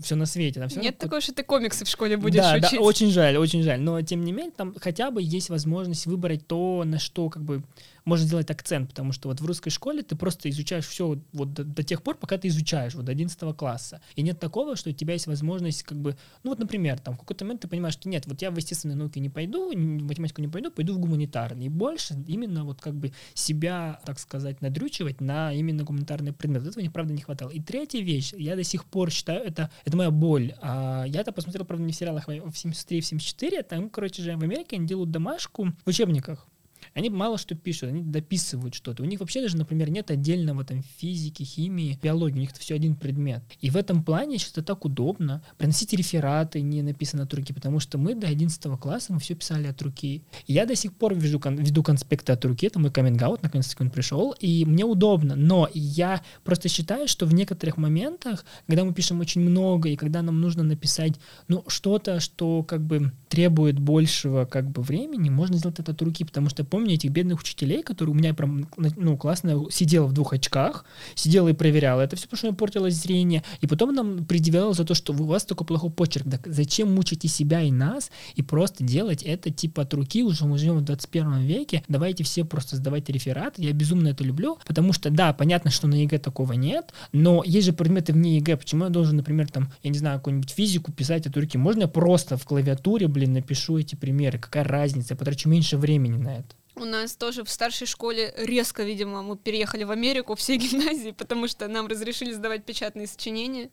все 0.03 0.15
на 0.15 0.27
свете. 0.27 0.61
Там 0.61 0.69
всё 0.69 0.81
Нет 0.81 0.99
такого, 0.99 1.21
что 1.21 1.35
ты 1.35 1.43
комиксы 1.43 1.85
в 1.85 1.89
школе 1.89 2.17
будешь 2.17 2.41
да, 2.41 2.55
учить. 2.55 2.73
да, 2.73 2.81
очень 2.81 3.11
жаль, 3.11 3.37
очень 3.37 3.63
жаль. 3.63 3.81
Но 3.81 4.01
тем 4.03 4.25
не 4.25 4.33
менее, 4.33 4.53
там 4.53 4.75
хотя 4.81 5.11
бы 5.11 5.23
есть 5.23 5.51
возможность 5.51 6.07
выбрать 6.07 6.47
то, 6.47 6.85
на 6.85 6.99
что 6.99 7.29
как 7.29 7.43
бы 7.43 7.63
можно 8.05 8.27
сделать 8.27 8.51
акцент, 8.51 8.91
потому 8.91 9.13
что 9.13 9.29
вот 9.29 9.41
в 9.41 9.47
русской 9.47 9.71
школе 9.71 10.03
ты 10.03 10.17
просто 10.17 10.51
изучаешь 10.51 10.87
все 10.87 11.19
вот 11.33 11.53
до, 11.53 11.65
до 11.65 11.83
тех 11.83 12.03
пор, 12.03 12.17
пока 12.17 12.39
ты 12.39 12.49
изучаешь, 12.49 12.95
вот 12.95 13.05
до 13.05 13.13
11 13.13 13.57
класса. 13.57 14.01
И 14.15 14.23
нет 14.23 14.39
такого, 14.39 14.77
что 14.77 14.91
у 14.91 14.93
тебя 14.93 15.15
есть 15.15 15.27
возможность 15.27 15.83
как 15.83 15.99
бы, 15.99 16.17
ну 16.43 16.51
вот, 16.51 16.59
например, 16.59 16.99
там 16.99 17.15
в 17.15 17.19
какой-то 17.19 17.45
момент 17.45 17.63
ты 17.63 17.69
понимаешь, 17.69 17.95
что 17.95 18.09
нет, 18.09 18.27
вот 18.27 18.43
я 18.43 18.51
в 18.51 18.57
естественные 18.57 18.97
науки 18.97 19.19
не 19.19 19.31
пойду, 19.31 19.73
в 19.73 19.77
математику 19.77 20.41
не 20.41 20.49
пойду, 20.49 20.71
пойду 20.71 20.95
в 20.95 20.99
гуманитарный. 20.99 21.67
И 21.67 21.69
больше 21.69 22.15
именно 22.27 22.65
вот 22.65 22.81
как 22.81 22.95
бы 22.95 23.13
себя, 23.35 24.01
так 24.05 24.19
сказать, 24.19 24.61
надрючивать 24.61 25.21
на 25.21 25.53
именно 25.53 25.85
гуманитарный 25.85 26.33
предмет. 26.33 26.67
Этого 26.67 26.81
мне, 26.81 26.91
правда, 26.91 27.13
не 27.13 27.23
хватало. 27.23 27.51
И 27.51 27.61
третья 27.61 28.03
вещь, 28.03 28.33
я 28.37 28.57
до 28.57 28.65
сих 28.65 28.85
пор 28.85 29.11
считаю, 29.11 29.45
это, 29.45 29.71
это 29.85 29.97
моя 29.97 30.11
боль. 30.11 30.55
А, 30.61 31.05
я 31.05 31.21
это 31.21 31.33
посмотрел, 31.33 31.65
правда, 31.65 31.85
не 31.85 31.93
в 31.93 31.97
сериалах, 31.97 32.29
а 32.29 32.51
в 32.51 32.57
73 32.57 32.99
и 32.99 33.01
в 33.01 33.07
74, 33.07 33.63
там, 33.63 33.89
короче 33.89 34.23
же, 34.23 34.37
в 34.37 34.43
Америке 34.43 34.77
они 34.77 34.87
делают 34.87 35.11
домашку 35.11 35.73
в 35.85 35.89
учебниках. 35.89 36.47
Они 36.95 37.11
мало 37.11 37.39
что 37.39 37.57
пишут, 37.57 37.91
они 37.91 38.03
дописывают 38.03 38.75
что-то. 38.75 39.03
У 39.03 39.07
них 39.07 39.19
вообще 39.19 39.41
даже, 39.43 39.57
например, 39.57 39.91
нет 39.91 40.13
отдельного 40.13 40.65
там 40.65 40.83
физики, 40.99 41.43
химии, 41.43 41.99
биологии, 42.01 42.37
у 42.37 42.41
них 42.41 42.51
это 42.53 42.61
все 42.61 42.77
один 42.77 42.95
предмет. 42.95 43.43
И 43.61 43.69
в 43.69 43.77
этом 43.77 44.05
плане 44.05 44.39
сейчас 44.39 44.53
это 44.53 44.63
так 44.63 44.85
удобно. 44.85 45.43
Приносить 45.59 45.93
рефераты 45.93 46.61
не 46.61 46.83
написано 46.83 47.25
от 47.25 47.35
руки, 47.35 47.53
потому 47.53 47.81
что 47.81 47.99
мы 47.99 48.15
до 48.15 48.29
11 48.29 48.79
класса 48.79 49.13
мы 49.13 49.19
все 49.19 49.35
писали 49.35 49.67
от 49.67 49.83
руки. 49.83 50.23
Я 50.47 50.67
до 50.67 50.77
сих 50.77 50.93
пор 50.95 51.15
вижу, 51.15 51.41
кон- 51.41 51.57
веду 51.57 51.83
конспекты 51.83 52.33
от 52.33 52.45
руки, 52.45 52.67
это 52.67 52.79
мой 52.79 52.93
каминг-аут, 52.93 53.43
наконец-таки 53.43 53.83
он 53.83 53.91
пришел, 53.91 54.33
и 54.39 54.65
мне 54.65 54.85
удобно. 54.85 55.35
Но 55.35 55.69
я 55.75 56.23
просто 56.45 56.69
считаю, 56.69 57.09
что 57.09 57.27
в 57.27 57.35
некоторых 57.35 57.77
моментах, 57.77 58.45
когда 58.69 58.85
мы 58.85 58.95
пишем 58.95 59.19
очень 59.19 59.41
много, 59.41 59.89
и 59.89 59.97
когда 59.97 60.23
нам 60.23 60.41
нужно 60.41 60.63
написать, 60.63 61.15
ну, 61.49 61.65
что-то, 61.67 62.21
что 62.21 62.63
как 62.63 62.83
бы 62.83 63.13
требует 63.29 63.81
большего 63.81 64.45
как 64.45 64.71
бы 64.71 64.83
времени, 64.83 65.29
можно 65.29 65.57
сделать 65.57 65.81
это 65.81 65.91
от 65.91 66.01
руки, 66.01 66.25
потому 66.25 66.49
что 66.51 66.63
помню 66.65 66.84
этих 66.93 67.11
бедных 67.11 67.41
учителей, 67.41 67.83
которые 67.83 68.15
у 68.15 68.19
меня 68.19 68.35
прям, 68.35 68.69
ну, 68.77 69.17
классно 69.17 69.65
сидела 69.71 70.07
в 70.07 70.13
двух 70.13 70.33
очках, 70.33 70.85
сидела 71.15 71.49
и 71.49 71.53
проверяла 71.53 72.03
это 72.03 72.17
все, 72.17 72.27
потому 72.27 72.39
что 72.39 72.47
у 72.47 72.51
меня 72.51 72.57
портилось 72.57 72.95
зрение, 72.95 73.43
и 73.61 73.67
потом 73.67 73.95
нам 73.95 74.25
предъявляла 74.25 74.75
за 74.75 74.85
то, 74.85 74.95
что 74.95 75.13
у 75.13 75.25
вас 75.25 75.45
такой 75.45 75.67
плохой 75.67 75.91
почерк. 75.91 76.31
Так 76.31 76.47
зачем 76.47 76.95
мучить 76.95 77.25
и 77.25 77.29
себя, 77.29 77.63
и 77.63 77.71
нас, 77.71 78.11
и 78.35 78.43
просто 78.43 78.85
делать 78.85 79.23
это 79.23 79.51
типа 79.51 79.83
от 79.83 79.95
руки, 79.95 80.23
уже 80.23 80.45
мы 80.45 80.59
живем 80.59 80.79
в 80.79 80.83
21 80.83 81.41
веке, 81.43 81.83
давайте 81.89 82.25
все 82.25 82.45
просто 82.45 82.77
сдавать 82.77 83.09
реферат, 83.09 83.59
я 83.59 83.73
безумно 83.73 84.09
это 84.09 84.25
люблю, 84.25 84.59
потому 84.67 84.93
что, 84.93 85.11
да, 85.11 85.33
понятно, 85.33 85.71
что 85.71 85.87
на 85.87 85.95
ЕГЭ 85.95 86.19
такого 86.19 86.53
нет, 86.53 86.93
но 87.13 87.43
есть 87.45 87.67
же 87.67 87.73
предметы 87.73 88.13
вне 88.13 88.37
ЕГЭ, 88.37 88.57
почему 88.57 88.85
я 88.85 88.91
должен, 88.91 89.17
например, 89.17 89.49
там, 89.49 89.73
я 89.83 89.91
не 89.91 89.99
знаю, 89.99 90.19
какую-нибудь 90.19 90.51
физику 90.51 90.93
писать 90.93 91.27
от 91.27 91.37
руки, 91.37 91.59
можно 91.59 91.83
я 91.83 91.89
просто 91.89 92.37
в 92.37 92.45
клавиатуре, 92.45 93.09
блин, 93.09 93.33
напишу 93.35 93.79
эти 93.79 93.95
примеры, 93.95 94.39
какая 94.39 94.65
разница, 94.65 95.15
я 95.15 95.17
потрачу 95.17 95.49
меньше 95.49 95.77
времени 95.77 96.17
на 96.17 96.39
это. 96.39 96.55
У 96.77 96.85
нас 96.85 97.17
тоже 97.17 97.45
в 97.45 97.51
старшей 97.51 97.87
школе 97.87 98.35
резко, 98.37 98.83
видимо, 98.83 99.23
мы 99.23 99.37
переехали 99.37 99.85
в 99.85 99.91
Америку, 99.91 100.35
все 100.37 100.57
гимназии, 100.57 101.13
потому 101.13 101.49
что 101.49 101.69
нам 101.69 101.87
разрешили 101.87 102.33
сдавать 102.33 102.65
печатные 102.65 103.07
сочинения. 103.07 103.71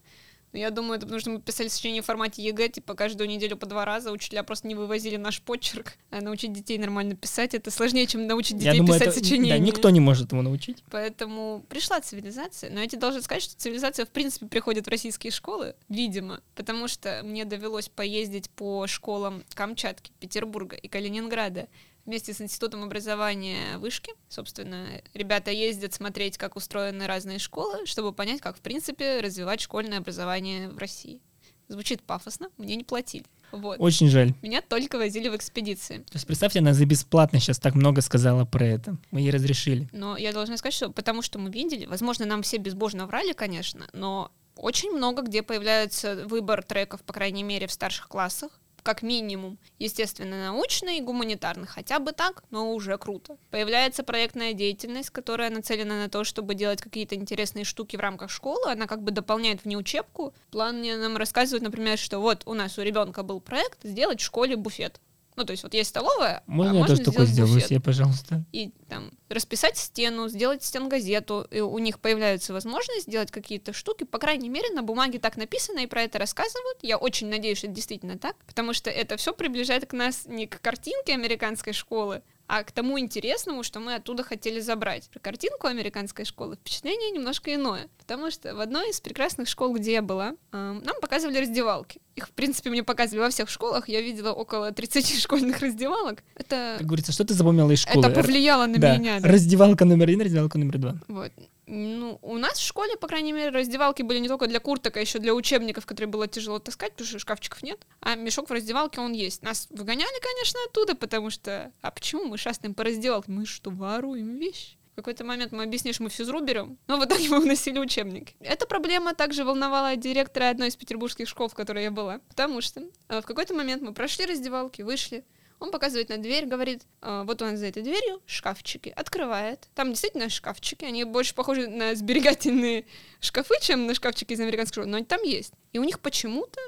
Но 0.53 0.59
я 0.59 0.69
думаю, 0.69 0.97
это 0.97 1.05
потому 1.05 1.21
что 1.21 1.29
мы 1.29 1.39
писали 1.39 1.69
сочинения 1.69 2.01
в 2.01 2.05
формате 2.05 2.43
ЕГЭ, 2.43 2.69
типа 2.69 2.93
каждую 2.93 3.29
неделю 3.29 3.55
по 3.55 3.65
два 3.65 3.85
раза. 3.85 4.11
Учителя 4.11 4.43
просто 4.43 4.67
не 4.67 4.75
вывозили 4.75 5.15
наш 5.15 5.41
почерк. 5.41 5.93
А 6.09 6.19
научить 6.19 6.51
детей 6.51 6.77
нормально 6.77 7.15
писать, 7.15 7.53
это 7.53 7.71
сложнее, 7.71 8.05
чем 8.05 8.27
научить 8.27 8.57
детей 8.57 8.73
я 8.73 8.77
думаю, 8.77 8.99
писать 8.99 9.15
это, 9.15 9.19
сочинения. 9.19 9.57
да, 9.57 9.59
никто 9.59 9.89
не 9.89 10.01
может 10.01 10.31
ему 10.31 10.41
научить. 10.41 10.83
Поэтому 10.89 11.63
пришла 11.69 12.01
цивилизация. 12.01 12.69
Но 12.69 12.81
я 12.81 12.87
тебе 12.87 12.99
должна 12.99 13.21
сказать, 13.21 13.43
что 13.43 13.55
цивилизация 13.55 14.05
в 14.05 14.09
принципе 14.09 14.47
приходит 14.47 14.87
в 14.87 14.89
российские 14.89 15.31
школы, 15.31 15.75
видимо, 15.87 16.41
потому 16.55 16.89
что 16.89 17.21
мне 17.23 17.45
довелось 17.45 17.87
поездить 17.87 18.49
по 18.49 18.87
школам 18.87 19.43
Камчатки, 19.53 20.11
Петербурга 20.19 20.75
и 20.75 20.89
Калининграда 20.89 21.69
вместе 22.05 22.33
с 22.33 22.41
Институтом 22.41 22.83
образования 22.83 23.77
вышки. 23.77 24.13
Собственно, 24.27 25.01
ребята 25.13 25.51
ездят 25.51 25.93
смотреть, 25.93 26.37
как 26.37 26.55
устроены 26.55 27.07
разные 27.07 27.39
школы, 27.39 27.85
чтобы 27.85 28.13
понять, 28.13 28.41
как, 28.41 28.57
в 28.57 28.61
принципе, 28.61 29.19
развивать 29.19 29.61
школьное 29.61 29.99
образование 29.99 30.69
в 30.69 30.77
России. 30.77 31.21
Звучит 31.67 32.01
пафосно, 32.01 32.49
мне 32.57 32.75
не 32.75 32.83
платили. 32.83 33.25
Вот. 33.51 33.77
Очень 33.79 34.09
жаль. 34.09 34.33
Меня 34.41 34.61
только 34.61 34.97
возили 34.97 35.29
в 35.29 35.35
экспедиции. 35.35 35.99
То 35.99 36.13
есть 36.13 36.25
представьте, 36.25 36.59
она 36.59 36.73
за 36.73 36.85
бесплатно 36.85 37.39
сейчас 37.39 37.59
так 37.59 37.75
много 37.75 38.01
сказала 38.01 38.45
про 38.45 38.65
это. 38.65 38.97
Мы 39.11 39.21
ей 39.21 39.31
разрешили. 39.31 39.89
Но 39.91 40.17
я 40.17 40.31
должна 40.33 40.57
сказать, 40.57 40.73
что 40.73 40.89
потому 40.89 41.21
что 41.21 41.39
мы 41.39 41.49
видели, 41.49 41.85
возможно, 41.85 42.25
нам 42.25 42.43
все 42.43 42.57
безбожно 42.57 43.07
врали, 43.07 43.33
конечно, 43.33 43.87
но 43.93 44.31
очень 44.55 44.91
много 44.91 45.21
где 45.21 45.43
появляется 45.43 46.27
выбор 46.27 46.63
треков, 46.63 47.01
по 47.03 47.13
крайней 47.13 47.43
мере, 47.43 47.67
в 47.67 47.71
старших 47.71 48.07
классах, 48.07 48.51
как 48.84 49.02
минимум, 49.02 49.58
естественно, 49.80 50.46
научный 50.46 50.98
и 50.98 51.02
гуманитарный, 51.02 51.67
хотя 51.67 52.00
бы 52.00 52.12
так, 52.12 52.44
но 52.52 52.74
уже 52.74 52.98
круто. 52.98 53.38
Появляется 53.50 54.04
проектная 54.04 54.54
деятельность, 54.54 55.10
которая 55.10 55.50
нацелена 55.50 55.98
на 55.98 56.10
то, 56.10 56.24
чтобы 56.24 56.56
делать 56.56 56.82
какие-то 56.82 57.15
интересные 57.15 57.65
штуки 57.65 57.96
в 57.96 58.00
рамках 58.00 58.30
школы, 58.30 58.72
она 58.72 58.88
как 58.88 59.02
бы 59.04 59.12
дополняет 59.12 59.63
внеучебку. 59.63 60.34
План 60.50 60.80
мне 60.80 60.98
нам 60.98 61.17
рассказывает, 61.17 61.63
например, 61.63 61.98
что 61.98 62.20
вот 62.20 62.44
у 62.46 62.54
нас 62.54 62.78
у 62.78 62.82
ребенка 62.82 63.24
был 63.24 63.39
проект 63.39 63.84
сделать 63.84 64.22
в 64.22 64.26
школе 64.26 64.56
буфет. 64.56 65.00
Ну, 65.36 65.46
то 65.46 65.52
есть 65.52 65.63
вот 65.63 65.74
есть 65.74 65.89
столовая, 65.89 66.44
Можно 66.46 66.72
а 66.72 66.74
я 66.76 66.80
можно 66.80 66.96
тоже 66.96 67.10
такое 67.10 67.26
сделать 67.26 67.34
сделаю 67.34 67.54
буфет 67.54 67.70
себе, 67.70 67.80
пожалуйста? 67.80 68.44
и 68.52 68.72
там 68.89 69.12
расписать 69.30 69.78
стену, 69.78 70.28
сделать 70.28 70.63
стенгазету, 70.63 71.48
и 71.50 71.62
у 71.62 71.78
них 71.80 72.00
появляется 72.00 72.54
возможность 72.54 73.08
сделать 73.08 73.32
какие-то 73.32 73.72
штуки, 73.74 74.04
по 74.04 74.20
крайней 74.20 74.50
мере, 74.50 74.70
на 74.74 74.84
бумаге 74.84 75.20
так 75.20 75.38
написано, 75.38 75.80
и 75.80 75.88
про 75.88 76.04
это 76.04 76.20
рассказывают. 76.20 76.80
Я 76.82 76.98
очень 76.98 77.28
надеюсь, 77.28 77.60
что 77.60 77.67
это 77.67 77.76
действительно 77.76 78.17
так, 78.17 78.36
потому 78.46 78.74
что 78.74 78.89
это 78.89 79.15
все 79.17 79.34
приближает 79.34 79.86
к 79.86 79.94
нас 79.94 80.26
не 80.26 80.48
к 80.48 80.60
картинке 80.62 81.13
американской 81.13 81.74
школы, 81.74 82.22
а 82.53 82.63
к 82.65 82.71
тому 82.73 82.99
интересному, 82.99 83.63
что 83.63 83.79
мы 83.79 83.95
оттуда 83.95 84.23
хотели 84.23 84.59
забрать. 84.59 85.09
Про 85.09 85.19
картинку 85.21 85.67
американской 85.67 86.25
школы 86.25 86.57
впечатление 86.57 87.11
немножко 87.11 87.55
иное, 87.55 87.87
потому 87.97 88.29
что 88.29 88.53
в 88.53 88.59
одной 88.59 88.89
из 88.89 88.99
прекрасных 88.99 89.47
школ, 89.47 89.73
где 89.73 89.93
я 89.93 90.01
была, 90.01 90.35
эм, 90.51 90.83
нам 90.83 90.95
показывали 91.01 91.37
раздевалки. 91.37 92.01
Их, 92.17 92.27
в 92.27 92.31
принципе, 92.31 92.69
мне 92.69 92.83
показывали 92.83 93.21
во 93.23 93.29
всех 93.29 93.49
школах. 93.49 93.87
Я 93.87 94.01
видела 94.01 94.33
около 94.33 94.73
30 94.73 95.17
школьных 95.21 95.59
раздевалок. 95.61 96.23
Это, 96.35 96.75
Как 96.77 96.85
говорится, 96.87 97.13
что 97.13 97.23
ты 97.23 97.33
запомнила 97.35 97.71
из 97.71 97.79
школы? 97.79 98.05
это 98.05 98.13
повлияло 98.21 98.65
на 98.65 98.77
Да. 98.77 98.97
меня. 98.97 99.21
да. 99.21 99.29
Раздевалка 99.29 99.85
номер 99.85 100.09
один, 100.09 100.19
раздевалка 100.21 100.57
номер 100.57 100.77
два. 100.77 100.95
Вот. 101.07 101.31
Ну, 101.73 102.19
у 102.21 102.38
нас 102.38 102.60
в 102.60 102.65
школе, 102.65 102.97
по 102.97 103.07
крайней 103.07 103.31
мере, 103.31 103.49
раздевалки 103.49 104.01
были 104.01 104.19
не 104.19 104.27
только 104.27 104.47
для 104.47 104.60
курток, 104.60 104.97
а 104.97 104.99
еще 104.99 105.19
для 105.19 105.34
учебников, 105.34 105.86
которые 105.86 106.10
было 106.10 106.27
тяжело 106.27 106.60
таскать, 106.60 106.91
потому 106.91 107.07
что 107.07 107.17
шкафчиков 107.17 107.63
нет. 107.63 107.79
А 108.01 108.15
мешок 108.15 108.49
в 108.49 108.53
раздевалке 108.53 108.99
он 108.99 109.13
есть. 109.13 109.41
Нас 109.41 109.67
выгоняли, 109.69 110.21
конечно, 110.21 110.60
оттуда, 110.67 110.95
потому 110.95 111.29
что... 111.29 111.71
А 111.81 111.91
почему 111.91 112.25
мы 112.25 112.38
шастаем 112.38 112.73
по 112.73 112.84
раздевалке? 112.84 113.31
Мы 113.31 113.45
что, 113.45 113.69
воруем 113.69 114.36
вещи? 114.36 114.75
В 114.91 114.95
какой-то 114.97 115.23
момент 115.23 115.53
мы 115.53 115.63
объяснили, 115.63 115.93
что 115.93 116.03
мы 116.03 116.10
физру 116.10 116.41
берем, 116.41 116.77
но 116.88 116.97
в 116.97 117.05
итоге 117.05 117.29
мы 117.29 117.41
уносили 117.41 117.79
учебники. 117.79 118.36
Эта 118.41 118.67
проблема 118.67 119.15
также 119.15 119.45
волновала 119.45 119.95
директора 119.95 120.49
одной 120.49 120.67
из 120.67 120.75
петербургских 120.75 121.29
школ, 121.29 121.47
в 121.47 121.53
которой 121.53 121.86
я 121.86 121.91
была, 121.91 122.19
потому 122.27 122.60
что 122.60 122.81
э, 123.07 123.21
в 123.21 123.25
какой-то 123.25 123.53
момент 123.53 123.81
мы 123.81 123.93
прошли 123.93 124.25
раздевалки, 124.25 124.81
вышли, 124.81 125.23
он 125.62 125.69
показывает 125.69 126.10
на 126.10 126.17
дверь, 126.17 126.47
говорит, 126.47 126.82
«А, 127.02 127.24
вот 127.24 127.41
у 127.41 127.45
нас 127.45 127.60
за 127.60 127.67
этой 127.67 127.84
дверью 127.84 128.21
шкафчики. 128.26 128.89
Открывает. 128.95 129.69
Там 129.76 129.89
действительно 129.89 130.28
шкафчики. 130.28 130.84
Они 130.86 131.04
больше 131.04 131.36
похожи 131.36 131.67
на 131.67 131.93
сберегательные 131.93 132.86
шкафы, 133.19 133.54
чем 133.62 133.86
на 133.86 133.93
шкафчики 133.93 134.34
из 134.34 134.39
американской 134.39 134.82
школы, 134.82 134.88
но 134.88 134.97
они 134.97 135.06
там 135.06 135.21
есть. 135.21 135.54
И 135.71 135.78
у 135.78 135.84
них 135.84 136.00
почему-то 136.00 136.60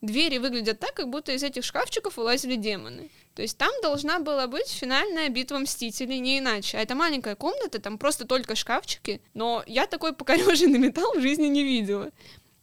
двери 0.00 0.38
выглядят 0.38 0.78
так, 0.78 0.94
как 0.94 1.10
будто 1.10 1.32
из 1.32 1.42
этих 1.42 1.64
шкафчиков 1.64 2.16
вылазили 2.16 2.54
демоны. 2.54 3.10
То 3.34 3.42
есть 3.42 3.58
там 3.58 3.72
должна 3.82 4.20
была 4.20 4.46
быть 4.46 4.68
финальная 4.68 5.28
битва 5.28 5.58
Мстителей, 5.58 6.20
не 6.20 6.38
иначе. 6.38 6.78
А 6.78 6.82
это 6.82 6.94
маленькая 6.94 7.34
комната, 7.34 7.80
там 7.80 7.98
просто 7.98 8.26
только 8.26 8.54
шкафчики, 8.54 9.20
но 9.34 9.64
я 9.66 9.88
такой 9.88 10.12
покореженный 10.14 10.78
металл 10.78 11.14
в 11.14 11.20
жизни 11.20 11.48
не 11.48 11.64
видела. 11.64 12.12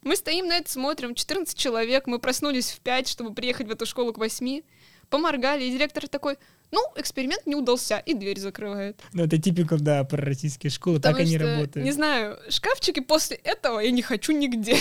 Мы 0.00 0.16
стоим 0.16 0.46
на 0.46 0.56
это, 0.56 0.70
смотрим, 0.70 1.14
14 1.14 1.56
человек, 1.58 2.06
мы 2.06 2.18
проснулись 2.18 2.70
в 2.70 2.80
5, 2.80 3.08
чтобы 3.08 3.34
приехать 3.34 3.68
в 3.68 3.70
эту 3.70 3.86
школу 3.86 4.12
к 4.12 4.18
8, 4.18 4.62
поморгали, 5.10 5.64
и 5.64 5.70
директор 5.70 6.08
такой, 6.08 6.36
ну, 6.70 6.80
эксперимент 6.96 7.46
не 7.46 7.54
удался, 7.54 7.98
и 7.98 8.14
дверь 8.14 8.38
закрывает. 8.38 9.00
Ну, 9.12 9.24
это 9.24 9.38
типикал, 9.38 9.78
да, 9.78 10.04
про 10.04 10.18
российские 10.22 10.70
школы, 10.70 11.00
так 11.00 11.12
Потому 11.12 11.28
они 11.28 11.38
что, 11.38 11.46
работают. 11.46 11.84
Не 11.84 11.92
знаю, 11.92 12.38
шкафчики 12.48 13.00
после 13.00 13.36
этого 13.36 13.80
я 13.80 13.90
не 13.90 14.02
хочу 14.02 14.32
нигде. 14.32 14.76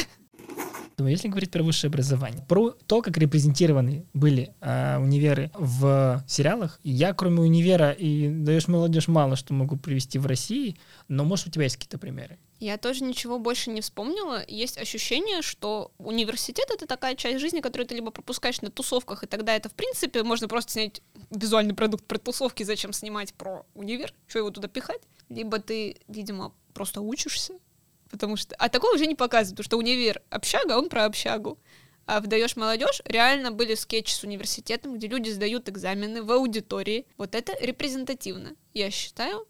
Ну, 0.97 1.07
Если 1.07 1.27
говорить 1.27 1.51
про 1.51 1.63
высшее 1.63 1.89
образование, 1.89 2.45
про 2.47 2.71
то, 2.71 3.01
как 3.01 3.17
репрезентированы 3.17 4.05
были 4.13 4.53
а, 4.61 4.99
универы 4.99 5.51
в 5.55 6.23
сериалах, 6.27 6.79
я 6.83 7.13
кроме 7.13 7.41
универа 7.41 7.91
и 7.91 8.29
даешь 8.29 8.67
молодежь 8.67 9.07
мало 9.07 9.35
что 9.35 9.53
могу 9.53 9.75
привести 9.75 10.19
в 10.19 10.27
России, 10.27 10.77
но 11.07 11.25
может 11.25 11.47
у 11.47 11.51
тебя 11.51 11.63
есть 11.63 11.77
какие-то 11.77 11.97
примеры? 11.97 12.37
Я 12.63 12.77
тоже 12.77 13.03
ничего 13.03 13.39
больше 13.39 13.71
не 13.71 13.81
вспомнила. 13.81 14.41
Есть 14.47 14.77
ощущение, 14.77 15.41
что 15.41 15.91
университет— 15.97 16.69
это 16.73 16.87
такая 16.87 17.15
часть 17.15 17.39
жизни, 17.39 17.59
которую 17.59 17.85
ты 17.85 17.95
либо 17.95 18.09
пропускаешь 18.09 18.61
на 18.61 18.71
тусовках, 18.71 19.21
и 19.21 19.27
тогда 19.27 19.53
это, 19.53 19.67
в 19.67 19.73
принципе, 19.73 20.23
можно 20.23 20.47
просто 20.47 20.71
снять 20.71 21.01
визуальный 21.29 21.73
продукт 21.73 22.05
про 22.05 22.17
тусовки, 22.19 22.63
зачем 22.63 22.93
снимать 22.93 23.33
про 23.33 23.65
универ, 23.73 24.13
что 24.27 24.39
его 24.39 24.49
туда 24.49 24.69
пихать. 24.69 25.01
Либо 25.27 25.59
ты, 25.59 25.97
видимо, 26.07 26.53
просто 26.73 27.01
учишься, 27.01 27.55
потому 28.09 28.37
что... 28.37 28.55
А 28.55 28.69
такое 28.69 28.95
уже 28.95 29.07
не 29.07 29.15
показывают, 29.15 29.57
потому 29.57 29.65
что 29.65 29.77
универ— 29.77 30.21
общага, 30.29 30.77
он 30.77 30.87
про 30.87 31.03
общагу. 31.03 31.59
А 32.05 32.21
в 32.21 32.27
«Даешь 32.27 32.55
молодежь» 32.55 33.01
реально 33.03 33.51
были 33.51 33.75
скетчи 33.75 34.13
с 34.13 34.23
университетом, 34.23 34.95
где 34.95 35.07
люди 35.07 35.29
сдают 35.29 35.67
экзамены 35.67 36.23
в 36.23 36.31
аудитории. 36.31 37.07
Вот 37.17 37.35
это 37.35 37.57
репрезентативно. 37.59 38.55
Я 38.73 38.89
считаю, 38.89 39.47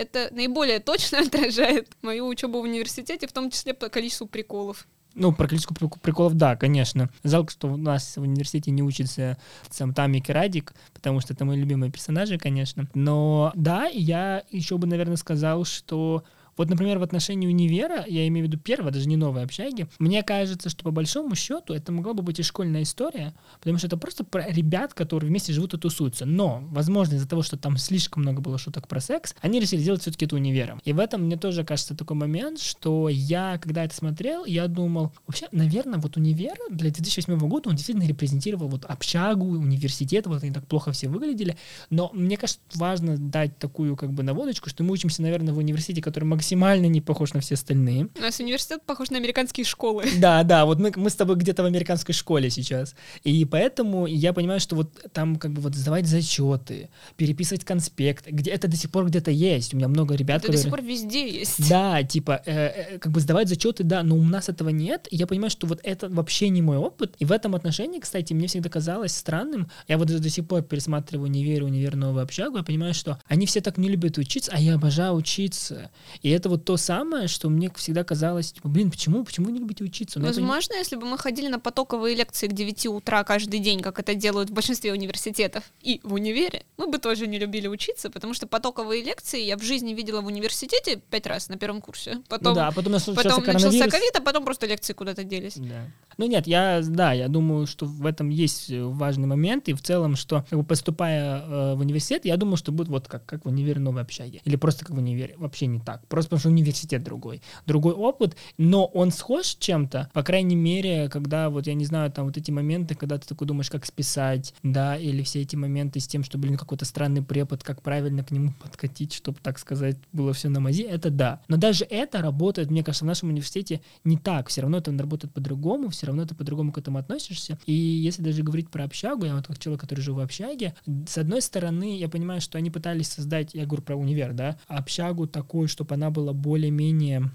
это 0.00 0.28
наиболее 0.32 0.80
точно 0.80 1.20
отражает 1.26 1.88
мою 2.02 2.26
учебу 2.26 2.60
в 2.60 2.64
университете, 2.64 3.26
в 3.26 3.32
том 3.32 3.50
числе 3.50 3.74
по 3.74 3.88
количеству 3.88 4.26
приколов. 4.26 4.86
Ну, 5.14 5.32
про 5.32 5.46
прик- 5.46 5.98
приколов, 6.00 6.34
да, 6.34 6.56
конечно. 6.56 7.10
Жалко, 7.24 7.50
что 7.50 7.68
у 7.68 7.76
нас 7.76 8.16
в 8.16 8.22
университете 8.22 8.70
не 8.70 8.82
учится 8.82 9.38
сам 9.68 9.92
Тамик 9.92 10.30
и 10.30 10.32
Радик, 10.32 10.72
потому 10.94 11.20
что 11.20 11.34
это 11.34 11.44
мои 11.44 11.58
любимые 11.58 11.90
персонажи, 11.90 12.38
конечно. 12.38 12.88
Но 12.94 13.52
да, 13.54 13.86
я 13.86 14.44
еще 14.50 14.78
бы, 14.78 14.86
наверное, 14.86 15.16
сказал, 15.16 15.64
что 15.64 16.22
вот, 16.56 16.68
например, 16.68 16.98
в 16.98 17.02
отношении 17.02 17.46
универа, 17.46 18.04
я 18.06 18.26
имею 18.28 18.46
в 18.46 18.48
виду 18.48 18.58
первого, 18.58 18.90
даже 18.90 19.08
не 19.08 19.16
новой 19.16 19.44
общаги, 19.44 19.88
мне 19.98 20.22
кажется, 20.22 20.68
что 20.68 20.84
по 20.84 20.90
большому 20.90 21.34
счету 21.34 21.74
это 21.74 21.92
могла 21.92 22.14
бы 22.14 22.22
быть 22.22 22.38
и 22.40 22.42
школьная 22.42 22.82
история, 22.82 23.34
потому 23.60 23.78
что 23.78 23.86
это 23.86 23.96
просто 23.96 24.24
про 24.24 24.48
ребят, 24.48 24.94
которые 24.94 25.28
вместе 25.28 25.52
живут 25.52 25.74
и 25.74 25.78
тусуются. 25.78 26.26
Но, 26.26 26.62
возможно, 26.70 27.14
из-за 27.14 27.28
того, 27.28 27.42
что 27.42 27.56
там 27.56 27.76
слишком 27.76 28.22
много 28.22 28.40
было 28.40 28.58
шуток 28.58 28.88
про 28.88 29.00
секс, 29.00 29.34
они 29.40 29.60
решили 29.60 29.80
сделать 29.80 30.02
все-таки 30.02 30.26
это 30.26 30.36
универом. 30.36 30.80
И 30.84 30.92
в 30.92 30.98
этом 30.98 31.22
мне 31.22 31.36
тоже 31.36 31.64
кажется 31.64 31.96
такой 31.96 32.16
момент, 32.16 32.60
что 32.60 33.08
я, 33.08 33.58
когда 33.58 33.84
это 33.84 33.94
смотрел, 33.94 34.44
я 34.44 34.66
думал, 34.66 35.12
вообще, 35.26 35.46
наверное, 35.52 35.98
вот 35.98 36.16
универ 36.16 36.56
для 36.70 36.90
2008 36.90 37.38
года, 37.48 37.68
он 37.68 37.76
действительно 37.76 38.06
репрезентировал 38.06 38.68
вот 38.68 38.84
общагу, 38.84 39.46
университет, 39.46 40.26
вот 40.26 40.42
они 40.42 40.52
так 40.52 40.66
плохо 40.66 40.92
все 40.92 41.08
выглядели, 41.08 41.56
но 41.90 42.10
мне 42.12 42.36
кажется, 42.36 42.60
важно 42.74 43.16
дать 43.16 43.58
такую 43.58 43.96
как 43.96 44.12
бы 44.12 44.22
наводочку, 44.22 44.68
что 44.68 44.84
мы 44.84 44.92
учимся, 44.92 45.22
наверное, 45.22 45.54
в 45.54 45.58
университете, 45.58 46.02
который 46.02 46.24
максимально 46.40 46.86
не 46.86 47.02
похож 47.02 47.34
на 47.34 47.40
все 47.40 47.54
остальные. 47.54 48.08
У 48.16 48.20
нас 48.20 48.40
университет 48.40 48.80
похож 48.86 49.10
на 49.10 49.18
американские 49.18 49.66
школы. 49.66 50.04
Да, 50.20 50.42
да, 50.42 50.64
вот 50.64 50.78
мы, 50.78 50.92
мы 50.96 51.10
с 51.10 51.14
тобой 51.14 51.36
где-то 51.36 51.62
в 51.62 51.66
американской 51.66 52.14
школе 52.14 52.50
сейчас. 52.50 52.94
И 53.24 53.44
поэтому 53.44 54.06
я 54.06 54.32
понимаю, 54.32 54.60
что 54.60 54.76
вот 54.76 54.88
там 55.12 55.36
как 55.36 55.52
бы 55.52 55.60
вот 55.60 55.74
сдавать 55.74 56.06
зачеты, 56.06 56.88
переписывать 57.16 57.64
конспект, 57.64 58.26
где 58.26 58.50
это 58.50 58.68
до 58.68 58.76
сих 58.76 58.90
пор 58.90 59.06
где-то 59.06 59.30
есть. 59.30 59.74
У 59.74 59.76
меня 59.76 59.88
много 59.88 60.14
ребят, 60.14 60.38
Это 60.38 60.52
до 60.52 60.58
которые... 60.58 60.62
сих 60.62 60.70
пор 60.70 60.82
везде 60.82 61.40
есть. 61.40 61.68
Да, 61.70 62.02
типа, 62.02 62.42
э, 62.46 62.52
э, 62.52 62.98
как 62.98 63.12
бы 63.12 63.20
сдавать 63.20 63.48
зачеты, 63.48 63.84
да, 63.84 64.02
но 64.02 64.16
у 64.16 64.22
нас 64.22 64.48
этого 64.48 64.70
нет. 64.70 65.06
И 65.10 65.16
я 65.16 65.26
понимаю, 65.26 65.50
что 65.50 65.66
вот 65.66 65.80
это 65.82 66.08
вообще 66.08 66.48
не 66.48 66.62
мой 66.62 66.78
опыт. 66.78 67.14
И 67.18 67.24
в 67.24 67.32
этом 67.32 67.54
отношении, 67.54 68.00
кстати, 68.00 68.32
мне 68.32 68.46
всегда 68.46 68.70
казалось 68.70 69.14
странным. 69.14 69.68
Я 69.88 69.98
вот 69.98 70.08
до 70.08 70.30
сих 70.30 70.46
пор 70.46 70.62
пересматриваю 70.62 71.28
универ, 71.28 71.64
универ, 71.64 71.96
новую 71.96 72.22
общагу. 72.22 72.56
Я 72.56 72.62
понимаю, 72.62 72.94
что 72.94 73.18
они 73.26 73.46
все 73.46 73.60
так 73.60 73.78
не 73.78 73.88
любят 73.88 74.18
учиться, 74.18 74.52
а 74.54 74.60
я 74.60 74.74
обожаю 74.74 75.14
учиться. 75.14 75.90
И 76.22 76.29
это 76.30 76.48
вот 76.48 76.64
то 76.64 76.76
самое, 76.76 77.28
что 77.28 77.48
мне 77.48 77.70
всегда 77.76 78.04
казалось, 78.04 78.52
типа, 78.52 78.68
блин, 78.68 78.90
почему, 78.90 79.24
почему 79.24 79.50
не 79.50 79.58
любите 79.58 79.84
учиться? 79.84 80.18
Ну, 80.18 80.26
пони- 80.26 80.34
Возможно, 80.34 80.74
если 80.74 80.96
бы 80.96 81.06
мы 81.06 81.18
ходили 81.18 81.48
на 81.48 81.58
потоковые 81.58 82.14
лекции 82.16 82.46
к 82.48 82.52
9 82.52 82.86
утра 82.86 83.24
каждый 83.24 83.60
день, 83.60 83.80
как 83.80 83.98
это 83.98 84.14
делают 84.14 84.50
в 84.50 84.52
большинстве 84.52 84.92
университетов, 84.92 85.64
и 85.82 86.00
в 86.02 86.14
универе, 86.14 86.64
мы 86.76 86.86
бы 86.88 86.98
тоже 86.98 87.26
не 87.26 87.38
любили 87.38 87.66
учиться, 87.68 88.10
потому 88.10 88.34
что 88.34 88.46
потоковые 88.46 89.02
лекции 89.02 89.42
я 89.42 89.56
в 89.56 89.62
жизни 89.62 89.94
видела 89.94 90.20
в 90.20 90.26
университете 90.26 91.00
пять 91.10 91.26
раз 91.26 91.48
на 91.48 91.56
первом 91.56 91.80
курсе. 91.80 92.18
Потом, 92.28 92.52
ну 92.52 92.54
да, 92.54 92.68
а 92.68 92.72
потом 92.72 92.92
начался 92.92 93.14
потом 93.14 93.44
начался 93.44 93.88
ковид, 93.88 94.14
а 94.16 94.20
потом 94.20 94.44
просто 94.44 94.66
лекции 94.66 94.92
куда-то 94.92 95.24
делись. 95.24 95.54
Да. 95.56 95.86
Ну 96.18 96.26
нет, 96.26 96.46
я, 96.46 96.82
да, 96.86 97.12
я 97.12 97.28
думаю, 97.28 97.66
что 97.66 97.86
в 97.86 98.04
этом 98.04 98.28
есть 98.28 98.70
э, 98.70 98.82
важный 98.82 99.26
момент, 99.26 99.68
и 99.68 99.72
в 99.72 99.80
целом, 99.80 100.16
что 100.16 100.44
как 100.50 100.58
бы, 100.58 100.64
поступая 100.64 101.40
э, 101.40 101.74
в 101.76 101.80
университет, 101.80 102.26
я 102.26 102.36
думаю, 102.36 102.56
что 102.56 102.72
будет 102.72 102.88
вот 102.88 103.08
как, 103.08 103.24
как 103.24 103.44
в 103.46 103.48
универе 103.48 103.80
новой 103.80 104.02
общаге. 104.02 104.42
Или 104.44 104.56
просто 104.56 104.84
как 104.84 104.94
в 104.94 104.98
универе. 104.98 105.34
Вообще 105.38 105.66
не 105.66 105.80
так. 105.80 106.06
Просто 106.08 106.19
просто 106.20 106.30
потому 106.30 106.40
что 106.40 106.48
университет 106.50 107.02
другой. 107.02 107.42
Другой 107.66 107.94
опыт, 107.94 108.36
но 108.58 108.84
он 108.84 109.10
схож 109.10 109.56
чем-то, 109.58 110.10
по 110.12 110.22
крайней 110.22 110.56
мере, 110.56 111.08
когда 111.08 111.48
вот, 111.50 111.66
я 111.66 111.74
не 111.74 111.84
знаю, 111.84 112.10
там 112.10 112.26
вот 112.26 112.36
эти 112.36 112.50
моменты, 112.50 112.94
когда 112.94 113.18
ты 113.18 113.26
такой 113.26 113.46
думаешь, 113.46 113.70
как 113.70 113.86
списать, 113.86 114.54
да, 114.62 114.96
или 114.96 115.22
все 115.22 115.42
эти 115.42 115.56
моменты 115.56 116.00
с 116.00 116.06
тем, 116.06 116.24
что, 116.24 116.38
блин, 116.38 116.56
какой-то 116.56 116.84
странный 116.84 117.22
препод, 117.22 117.62
как 117.62 117.82
правильно 117.82 118.22
к 118.22 118.30
нему 118.30 118.52
подкатить, 118.62 119.12
чтобы, 119.12 119.38
так 119.42 119.58
сказать, 119.58 119.96
было 120.12 120.32
все 120.32 120.48
на 120.48 120.60
мази, 120.60 120.82
это 120.82 121.10
да. 121.10 121.40
Но 121.48 121.56
даже 121.56 121.84
это 121.84 122.20
работает, 122.20 122.70
мне 122.70 122.84
кажется, 122.84 123.04
в 123.04 123.08
нашем 123.08 123.30
университете 123.30 123.80
не 124.04 124.16
так. 124.16 124.48
Все 124.48 124.62
равно 124.62 124.78
это 124.78 124.96
работает 124.96 125.32
по-другому, 125.32 125.88
все 125.88 126.06
равно 126.06 126.26
ты 126.26 126.34
по-другому 126.34 126.72
к 126.72 126.78
этому 126.78 126.98
относишься. 126.98 127.58
И 127.66 127.72
если 127.72 128.22
даже 128.22 128.42
говорить 128.42 128.68
про 128.68 128.84
общагу, 128.84 129.24
я 129.24 129.34
вот 129.34 129.46
как 129.46 129.58
человек, 129.58 129.80
который 129.80 130.00
жил 130.00 130.16
в 130.16 130.20
общаге, 130.20 130.74
с 131.06 131.18
одной 131.18 131.42
стороны, 131.42 131.96
я 131.96 132.08
понимаю, 132.08 132.40
что 132.40 132.58
они 132.58 132.70
пытались 132.70 133.08
создать, 133.08 133.54
я 133.54 133.64
говорю 133.66 133.82
про 133.82 133.96
универ, 133.96 134.32
да, 134.32 134.58
общагу 134.66 135.26
такую, 135.26 135.68
чтобы 135.68 135.94
она 135.94 136.09
была 136.10 136.32
более-менее 136.32 137.30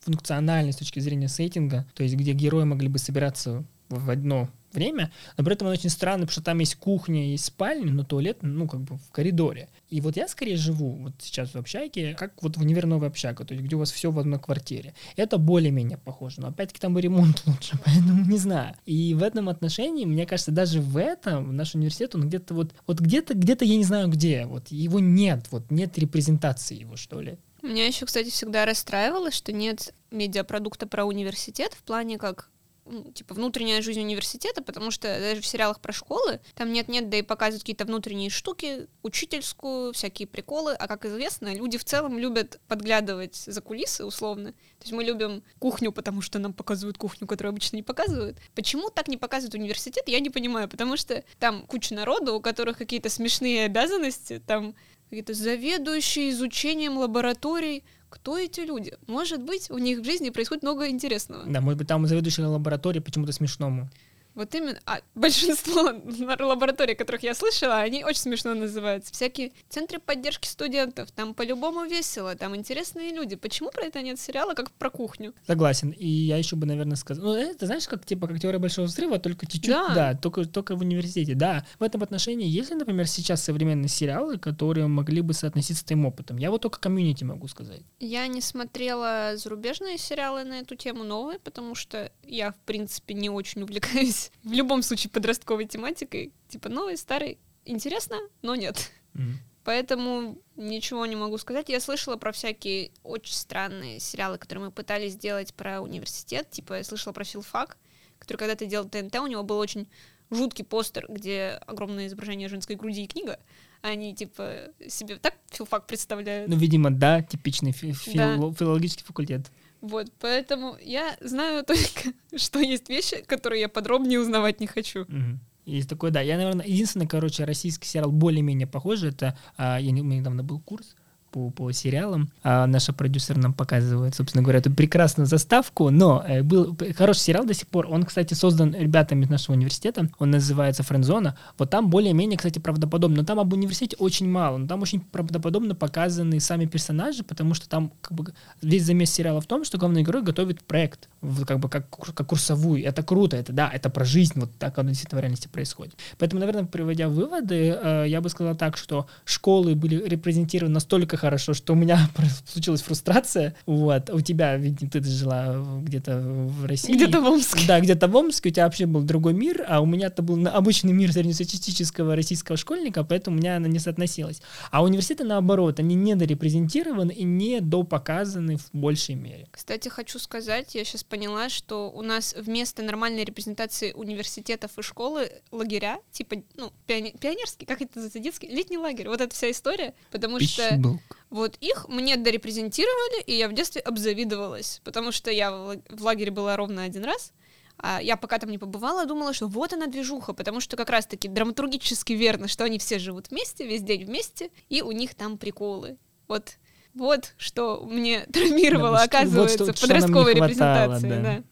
функциональной 0.00 0.72
с 0.72 0.76
точки 0.76 1.00
зрения 1.00 1.28
сеттинга, 1.28 1.86
то 1.94 2.02
есть 2.02 2.14
где 2.14 2.32
герои 2.32 2.64
могли 2.64 2.88
бы 2.88 2.98
собираться 2.98 3.64
в 3.88 4.10
одно 4.10 4.48
время, 4.72 5.10
но 5.36 5.44
при 5.44 5.54
этом 5.54 5.68
он 5.68 5.72
очень 5.72 5.90
странный, 5.90 6.26
потому 6.26 6.32
что 6.32 6.42
там 6.42 6.58
есть 6.58 6.76
кухня, 6.76 7.30
есть 7.30 7.46
спальня, 7.46 7.90
но 7.90 8.04
туалет, 8.04 8.38
ну, 8.42 8.68
как 8.68 8.80
бы 8.80 8.96
в 8.96 9.10
коридоре. 9.10 9.68
И 9.88 10.00
вот 10.00 10.16
я 10.16 10.28
скорее 10.28 10.56
живу 10.56 10.92
вот 10.92 11.14
сейчас 11.20 11.54
в 11.54 11.56
общаге, 11.56 12.14
как 12.14 12.42
вот 12.42 12.56
в 12.56 12.60
универ 12.60 12.86
новая 12.86 13.08
общага, 13.08 13.44
то 13.44 13.54
есть 13.54 13.64
где 13.64 13.76
у 13.76 13.78
вас 13.78 13.90
все 13.90 14.10
в 14.10 14.18
одной 14.18 14.38
квартире. 14.38 14.94
Это 15.16 15.38
более-менее 15.38 15.98
похоже, 15.98 16.40
но 16.42 16.48
опять-таки 16.48 16.80
там 16.80 16.98
и 16.98 17.02
ремонт 17.02 17.42
лучше, 17.46 17.78
поэтому 17.84 18.24
не 18.26 18.38
знаю. 18.38 18.74
И 18.84 19.14
в 19.14 19.22
этом 19.22 19.48
отношении, 19.48 20.04
мне 20.04 20.26
кажется, 20.26 20.52
даже 20.52 20.80
в 20.80 20.96
этом 20.96 21.56
наш 21.56 21.74
университет, 21.74 22.14
он 22.14 22.28
где-то 22.28 22.54
вот, 22.54 22.74
вот 22.86 23.00
где-то, 23.00 23.34
где-то 23.34 23.64
я 23.64 23.76
не 23.76 23.84
знаю 23.84 24.08
где, 24.08 24.44
вот 24.46 24.68
его 24.68 25.00
нет, 25.00 25.46
вот 25.50 25.70
нет 25.70 25.98
репрезентации 25.98 26.78
его, 26.78 26.96
что 26.96 27.20
ли. 27.20 27.38
Меня 27.62 27.86
еще, 27.86 28.06
кстати, 28.06 28.30
всегда 28.30 28.64
расстраивало, 28.64 29.30
что 29.30 29.52
нет 29.52 29.94
медиапродукта 30.10 30.86
про 30.86 31.04
университет 31.04 31.74
в 31.74 31.82
плане 31.82 32.18
как 32.18 32.50
ну, 32.90 33.12
типа 33.12 33.34
внутренняя 33.34 33.82
жизнь 33.82 34.00
университета, 34.00 34.62
потому 34.62 34.90
что 34.90 35.08
даже 35.08 35.40
в 35.40 35.46
сериалах 35.46 35.80
про 35.80 35.92
школы 35.92 36.40
там 36.54 36.72
нет-нет, 36.72 37.08
да 37.10 37.18
и 37.18 37.22
показывают 37.22 37.62
какие-то 37.62 37.84
внутренние 37.84 38.30
штуки, 38.30 38.88
учительскую, 39.02 39.92
всякие 39.92 40.26
приколы, 40.26 40.72
а 40.72 40.88
как 40.88 41.04
известно, 41.04 41.54
люди 41.54 41.76
в 41.78 41.84
целом 41.84 42.18
любят 42.18 42.60
подглядывать 42.66 43.36
за 43.36 43.60
кулисы 43.60 44.04
условно. 44.04 44.52
То 44.52 44.84
есть 44.84 44.92
мы 44.92 45.04
любим 45.04 45.42
кухню, 45.58 45.92
потому 45.92 46.22
что 46.22 46.38
нам 46.38 46.52
показывают 46.52 46.98
кухню, 46.98 47.26
которую 47.26 47.50
обычно 47.50 47.76
не 47.76 47.82
показывают. 47.82 48.38
Почему 48.54 48.90
так 48.90 49.08
не 49.08 49.16
показывают 49.16 49.54
университет, 49.54 50.04
я 50.06 50.20
не 50.20 50.30
понимаю, 50.30 50.68
потому 50.68 50.96
что 50.96 51.22
там 51.38 51.66
куча 51.66 51.94
народу, 51.94 52.34
у 52.34 52.40
которых 52.40 52.78
какие-то 52.78 53.10
смешные 53.10 53.66
обязанности, 53.66 54.42
там 54.46 54.74
какие-то 55.10 55.34
заведующие 55.34 56.30
изучением 56.30 56.98
лабораторий, 56.98 57.84
кто 58.08 58.38
эти 58.38 58.60
люди? 58.60 58.94
Может 59.06 59.42
быть, 59.42 59.70
у 59.70 59.78
них 59.78 60.00
в 60.00 60.04
жизни 60.04 60.30
происходит 60.30 60.62
много 60.62 60.88
интересного. 60.88 61.44
Да, 61.46 61.60
может 61.60 61.78
быть, 61.78 61.88
там 61.88 62.06
заведующий 62.06 62.42
лаборатории 62.42 63.00
почему-то 63.00 63.32
смешному. 63.32 63.90
Вот 64.38 64.54
именно. 64.54 64.78
А 64.86 65.00
большинство 65.16 65.90
лабораторий, 66.38 66.94
которых 66.94 67.24
я 67.24 67.34
слышала, 67.34 67.78
они 67.78 68.04
очень 68.04 68.20
смешно 68.20 68.54
называются. 68.54 69.12
Всякие 69.12 69.50
центры 69.68 69.98
поддержки 69.98 70.46
студентов. 70.46 71.10
Там 71.10 71.34
по-любому 71.34 71.84
весело, 71.86 72.36
там 72.36 72.54
интересные 72.54 73.12
люди. 73.12 73.34
Почему 73.34 73.70
про 73.72 73.86
это 73.86 74.00
нет 74.00 74.20
сериала, 74.20 74.54
как 74.54 74.70
про 74.70 74.90
кухню? 74.90 75.34
Согласен. 75.44 75.90
И 75.90 76.06
я 76.06 76.36
еще 76.36 76.54
бы, 76.54 76.66
наверное, 76.66 76.94
сказал... 76.94 77.24
Ну, 77.24 77.34
это 77.34 77.66
знаешь, 77.66 77.88
как 77.88 78.06
типа 78.06 78.28
как 78.28 78.38
теория 78.38 78.60
большого 78.60 78.86
взрыва, 78.86 79.18
только 79.18 79.44
чуть-чуть, 79.44 79.72
Да. 79.72 79.88
да, 79.92 80.14
только, 80.14 80.44
только 80.44 80.76
в 80.76 80.82
университете. 80.82 81.34
Да, 81.34 81.66
в 81.80 81.82
этом 81.82 82.04
отношении 82.04 82.46
есть 82.46 82.70
ли, 82.70 82.76
например, 82.76 83.08
сейчас 83.08 83.42
современные 83.42 83.88
сериалы, 83.88 84.38
которые 84.38 84.86
могли 84.86 85.20
бы 85.20 85.34
соотноситься 85.34 85.82
с 85.82 85.84
твоим 85.84 86.06
опытом? 86.06 86.36
Я 86.36 86.52
вот 86.52 86.62
только 86.62 86.78
комьюнити 86.78 87.24
могу 87.24 87.48
сказать. 87.48 87.80
Я 87.98 88.24
не 88.28 88.40
смотрела 88.40 89.32
зарубежные 89.34 89.98
сериалы 89.98 90.44
на 90.44 90.60
эту 90.60 90.76
тему 90.76 91.02
новые, 91.02 91.40
потому 91.40 91.74
что 91.74 92.12
я, 92.24 92.52
в 92.52 92.58
принципе, 92.58 93.14
не 93.14 93.30
очень 93.30 93.62
увлекаюсь 93.62 94.27
в 94.44 94.52
любом 94.52 94.82
случае 94.82 95.10
подростковой 95.10 95.66
тематикой. 95.66 96.32
Типа 96.48 96.68
новый, 96.68 96.96
старый. 96.96 97.38
Интересно, 97.64 98.18
но 98.42 98.54
нет. 98.54 98.90
Мгм. 99.14 99.38
Поэтому 99.64 100.38
ничего 100.56 101.04
не 101.04 101.14
могу 101.16 101.36
сказать. 101.36 101.68
Я 101.68 101.80
слышала 101.80 102.16
про 102.16 102.32
всякие 102.32 102.90
очень 103.02 103.34
странные 103.34 104.00
сериалы, 104.00 104.38
которые 104.38 104.66
мы 104.66 104.70
пытались 104.70 105.12
сделать 105.12 105.52
про 105.52 105.80
университет. 105.82 106.50
Типа 106.50 106.74
я 106.78 106.84
слышала 106.84 107.12
про 107.12 107.24
филфак, 107.24 107.76
который 108.18 108.38
когда-то 108.38 108.64
делал 108.64 108.88
ТНТ, 108.88 109.16
у 109.16 109.26
него 109.26 109.42
был 109.42 109.58
очень 109.58 109.86
жуткий 110.30 110.64
постер, 110.64 111.06
где 111.08 111.60
огромное 111.66 112.06
изображение 112.06 112.48
женской 112.48 112.76
груди 112.76 113.04
и 113.04 113.06
книга. 113.06 113.38
Они 113.82 114.14
типа 114.14 114.72
себе 114.88 115.16
так 115.16 115.34
филфак 115.50 115.86
представляют. 115.86 116.48
Ну, 116.50 116.56
видимо, 116.56 116.90
да, 116.90 117.22
типичный 117.22 117.72
фи- 117.72 117.92
Да. 118.14 118.34
фило- 118.36 118.54
филологический 118.54 119.04
факультет. 119.04 119.50
Вот, 119.80 120.12
поэтому 120.18 120.76
я 120.82 121.16
знаю 121.20 121.64
только, 121.66 122.12
что 122.36 122.58
есть 122.58 122.88
вещи, 122.88 123.22
которые 123.26 123.62
я 123.62 123.68
подробнее 123.68 124.20
узнавать 124.20 124.60
не 124.60 124.66
хочу. 124.66 125.04
Мгм. 125.08 125.40
Есть 125.66 125.88
такой, 125.88 126.10
да. 126.10 126.22
Я, 126.22 126.38
наверное, 126.38 126.64
единственный, 126.64 127.06
короче, 127.06 127.44
российский 127.44 127.86
сериал 127.86 128.10
более-менее 128.10 128.66
похожий, 128.66 129.10
это, 129.10 129.36
а, 129.58 129.78
я 129.78 129.90
не, 129.90 130.00
у 130.00 130.04
меня 130.04 130.20
недавно 130.20 130.42
был 130.42 130.60
курс 130.60 130.96
по, 131.30 131.50
по 131.50 131.70
сериалам, 131.72 132.30
а 132.42 132.66
наша 132.66 132.92
продюсер 132.92 133.36
нам 133.36 133.52
показывает, 133.52 134.14
собственно 134.14 134.42
говоря, 134.42 134.60
эту 134.60 134.72
прекрасную 134.72 135.26
заставку, 135.26 135.90
но 135.90 136.24
э, 136.26 136.42
был 136.42 136.76
хороший 136.96 137.20
сериал 137.20 137.44
до 137.44 137.54
сих 137.54 137.68
пор, 137.68 137.86
он, 137.88 138.04
кстати, 138.04 138.34
создан 138.34 138.74
ребятами 138.74 139.24
из 139.24 139.30
нашего 139.30 139.54
университета, 139.54 140.08
он 140.18 140.30
называется 140.30 140.82
«Френдзона», 140.82 141.36
вот 141.58 141.70
там 141.70 141.90
более-менее, 141.90 142.36
кстати, 142.36 142.58
правдоподобно, 142.58 143.18
но 143.18 143.24
там 143.24 143.38
об 143.40 143.52
университете 143.52 143.96
очень 143.98 144.28
мало, 144.28 144.58
но 144.58 144.66
там 144.66 144.82
очень 144.82 145.00
правдоподобно 145.00 145.74
показаны 145.74 146.40
сами 146.40 146.66
персонажи, 146.66 147.22
потому 147.22 147.54
что 147.54 147.68
там 147.68 147.92
как 148.00 148.12
бы 148.12 148.32
весь 148.62 148.84
замес 148.84 149.10
сериала 149.10 149.40
в 149.40 149.46
том, 149.46 149.64
что 149.64 149.78
главный 149.78 150.02
герой 150.02 150.22
готовит 150.22 150.62
проект, 150.62 151.08
как 151.46 151.58
бы 151.58 151.68
как, 151.68 151.88
как 151.90 152.26
курсовую, 152.26 152.84
это 152.84 153.02
круто, 153.02 153.36
это 153.36 153.52
да, 153.52 153.70
это 153.72 153.90
про 153.90 154.04
жизнь, 154.04 154.34
вот 154.36 154.50
так 154.58 154.78
оно 154.78 154.90
действительно 154.90 155.20
в 155.20 155.22
реальности 155.22 155.48
происходит. 155.48 155.94
Поэтому, 156.18 156.40
наверное, 156.40 156.64
приводя 156.64 157.08
выводы, 157.08 157.78
э, 157.82 158.04
я 158.08 158.20
бы 158.20 158.28
сказал 158.28 158.54
так, 158.54 158.76
что 158.76 159.06
школы 159.24 159.74
были 159.74 160.08
репрезентированы 160.08 160.74
настолько 160.74 161.17
хорошо, 161.18 161.54
что 161.54 161.72
у 161.72 161.76
меня 161.76 162.08
случилась 162.46 162.82
фрустрация. 162.82 163.54
Вот. 163.66 164.10
У 164.10 164.20
тебя, 164.20 164.56
видимо, 164.56 164.90
ты 164.90 165.02
жила 165.02 165.56
где-то 165.82 166.20
в 166.20 166.64
России. 166.64 166.94
Где-то 166.94 167.20
в 167.20 167.26
Омске. 167.26 167.66
Да, 167.66 167.80
где-то 167.80 168.08
в 168.08 168.16
Омске, 168.16 168.48
у 168.48 168.52
тебя 168.52 168.64
вообще 168.64 168.86
был 168.86 169.02
другой 169.02 169.34
мир, 169.34 169.64
а 169.68 169.80
у 169.80 169.86
меня 169.86 170.06
это 170.06 170.22
был 170.22 170.46
обычный 170.46 170.92
мир 170.92 171.12
среднестатистического 171.12 172.16
российского 172.16 172.56
школьника, 172.56 173.04
поэтому 173.04 173.36
у 173.36 173.40
меня 173.40 173.56
она 173.56 173.68
не 173.68 173.78
соотносилась. 173.78 174.40
А 174.70 174.82
университеты, 174.82 175.24
наоборот, 175.24 175.80
они 175.80 175.94
недорепрезентированы 175.94 177.12
и 177.12 177.24
недопоказаны 177.24 178.56
в 178.56 178.70
большей 178.72 179.14
мере. 179.14 179.48
Кстати, 179.50 179.88
хочу 179.88 180.18
сказать, 180.18 180.74
я 180.74 180.84
сейчас 180.84 181.04
поняла, 181.04 181.48
что 181.48 181.90
у 181.90 182.02
нас 182.02 182.34
вместо 182.38 182.82
нормальной 182.82 183.24
репрезентации 183.24 183.92
университетов 183.92 184.78
и 184.78 184.82
школы 184.82 185.30
лагеря, 185.50 185.98
типа, 186.12 186.36
ну, 186.56 186.72
пионерский, 186.86 187.66
как 187.66 187.82
это 187.82 187.92
называется, 187.96 188.18
детский, 188.20 188.48
летний 188.48 188.78
лагерь, 188.78 189.08
вот 189.08 189.20
эта 189.20 189.34
вся 189.34 189.50
история, 189.50 189.94
потому 190.10 190.40
что 190.40 190.68
Пищеблок. 190.68 191.00
Вот 191.30 191.56
их 191.60 191.88
мне 191.88 192.16
дорепрезентировали, 192.16 193.22
и 193.22 193.34
я 193.36 193.48
в 193.48 193.52
детстве 193.52 193.80
обзавидовалась, 193.82 194.80
потому 194.84 195.12
что 195.12 195.30
я 195.30 195.50
в 195.50 195.54
лаг- 195.68 195.82
в 195.90 196.02
лагере 196.02 196.30
была 196.30 196.56
ровно 196.56 196.82
один 196.84 197.04
раз, 197.04 197.32
а 197.78 198.00
я 198.02 198.16
пока 198.16 198.38
там 198.38 198.50
не 198.50 198.58
побывала, 198.58 199.06
думала, 199.06 199.32
что 199.32 199.46
вот 199.46 199.72
она 199.72 199.86
движуха, 199.86 200.32
потому 200.32 200.60
что 200.60 200.76
как 200.76 200.90
раз-таки 200.90 201.28
драматургически 201.28 202.12
верно, 202.14 202.48
что 202.48 202.64
они 202.64 202.78
все 202.78 202.98
живут 202.98 203.30
вместе, 203.30 203.66
весь 203.66 203.82
день 203.82 204.04
вместе, 204.04 204.50
и 204.68 204.82
у 204.82 204.90
них 204.92 205.14
там 205.14 205.38
приколы. 205.38 205.96
Вот, 206.26 206.58
вот 206.94 207.34
что 207.36 207.84
мне 207.88 208.20
травмировало, 208.32 208.98
Да, 208.98 209.06
что- 209.06 209.18
оказывается, 209.18 209.64
вот 209.66 209.76
что- 209.76 209.86
подростковой 209.86 210.34
репрезентации. 210.34 211.08
да. 211.08 211.20
да. 211.22 211.42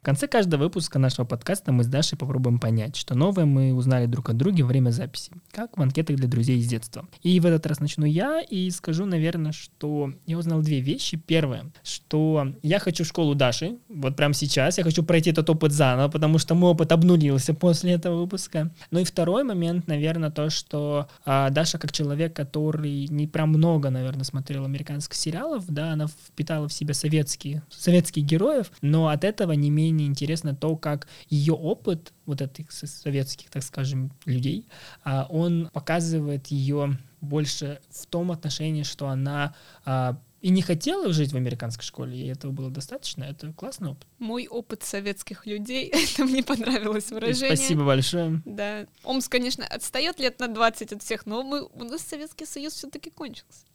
В 0.00 0.02
конце 0.02 0.26
каждого 0.26 0.62
выпуска 0.62 0.98
нашего 0.98 1.26
подкаста 1.26 1.72
мы 1.72 1.84
с 1.84 1.86
Дашей 1.86 2.16
попробуем 2.16 2.58
понять, 2.58 2.96
что 2.96 3.14
новое 3.14 3.44
мы 3.44 3.74
узнали 3.74 4.06
друг 4.06 4.30
от 4.30 4.36
друга 4.38 4.62
во 4.62 4.68
время 4.68 4.88
записи, 4.88 5.30
как 5.50 5.76
в 5.76 5.82
анкетах 5.82 6.16
для 6.16 6.26
друзей 6.26 6.58
из 6.58 6.68
детства. 6.68 7.06
И 7.22 7.38
в 7.38 7.44
этот 7.44 7.66
раз 7.66 7.80
начну 7.80 8.06
я 8.06 8.40
и 8.40 8.70
скажу, 8.70 9.04
наверное, 9.04 9.52
что 9.52 10.10
я 10.24 10.38
узнал 10.38 10.62
две 10.62 10.80
вещи. 10.80 11.18
Первое, 11.18 11.66
что 11.82 12.54
я 12.62 12.78
хочу 12.78 13.04
в 13.04 13.08
школу 13.08 13.34
Даши, 13.34 13.76
вот 13.90 14.16
прямо 14.16 14.32
сейчас, 14.32 14.78
я 14.78 14.84
хочу 14.84 15.02
пройти 15.02 15.32
этот 15.32 15.50
опыт 15.50 15.72
заново, 15.72 16.08
потому 16.08 16.38
что 16.38 16.54
мой 16.54 16.70
опыт 16.70 16.92
обнулился 16.92 17.52
после 17.52 17.92
этого 17.92 18.22
выпуска. 18.22 18.70
Ну 18.90 19.00
и 19.00 19.04
второй 19.04 19.44
момент, 19.44 19.86
наверное, 19.86 20.30
то, 20.30 20.48
что 20.48 21.08
а, 21.26 21.50
Даша 21.50 21.76
как 21.76 21.92
человек, 21.92 22.34
который 22.34 23.06
не 23.08 23.26
прям 23.26 23.50
много, 23.50 23.90
наверное, 23.90 24.24
смотрел 24.24 24.64
американских 24.64 25.14
сериалов, 25.14 25.64
да, 25.68 25.92
она 25.92 26.06
впитала 26.06 26.68
в 26.68 26.72
себя 26.72 26.94
советские, 26.94 27.62
советских 27.68 28.22
героев, 28.22 28.72
но 28.80 29.08
от 29.08 29.24
этого 29.24 29.52
не 29.52 29.68
менее 29.68 29.89
интересно 29.98 30.54
то, 30.54 30.76
как 30.76 31.08
ее 31.28 31.54
опыт 31.54 32.12
вот 32.26 32.40
этих 32.40 32.70
со- 32.72 32.86
советских, 32.86 33.50
так 33.50 33.62
скажем, 33.62 34.12
людей, 34.24 34.66
а, 35.04 35.26
он 35.28 35.70
показывает 35.72 36.48
ее 36.48 36.98
больше 37.20 37.80
в 37.90 38.06
том 38.06 38.32
отношении, 38.32 38.82
что 38.82 39.08
она 39.08 39.54
а, 39.84 40.18
и 40.40 40.48
не 40.48 40.62
хотела 40.62 41.12
жить 41.12 41.32
в 41.32 41.36
американской 41.36 41.84
школе, 41.84 42.16
и 42.16 42.26
этого 42.26 42.50
было 42.50 42.70
достаточно. 42.70 43.24
Это 43.24 43.52
классный 43.52 43.90
опыт. 43.90 44.06
Мой 44.18 44.46
опыт 44.46 44.82
советских 44.82 45.46
людей, 45.46 45.92
это 46.14 46.24
мне 46.24 46.42
понравилось 46.42 47.10
выражение. 47.10 47.56
Спасибо 47.56 47.84
большое. 47.84 48.40
Да. 48.46 48.86
Омск, 49.04 49.30
конечно, 49.30 49.66
отстает 49.66 50.18
лет 50.18 50.38
на 50.40 50.48
20 50.48 50.92
от 50.92 51.02
всех, 51.02 51.26
но 51.26 51.42
мы, 51.42 51.62
у 51.62 51.84
нас 51.84 52.00
Советский 52.00 52.46
Союз 52.46 52.74
все-таки 52.74 53.10
кончился. 53.10 53.66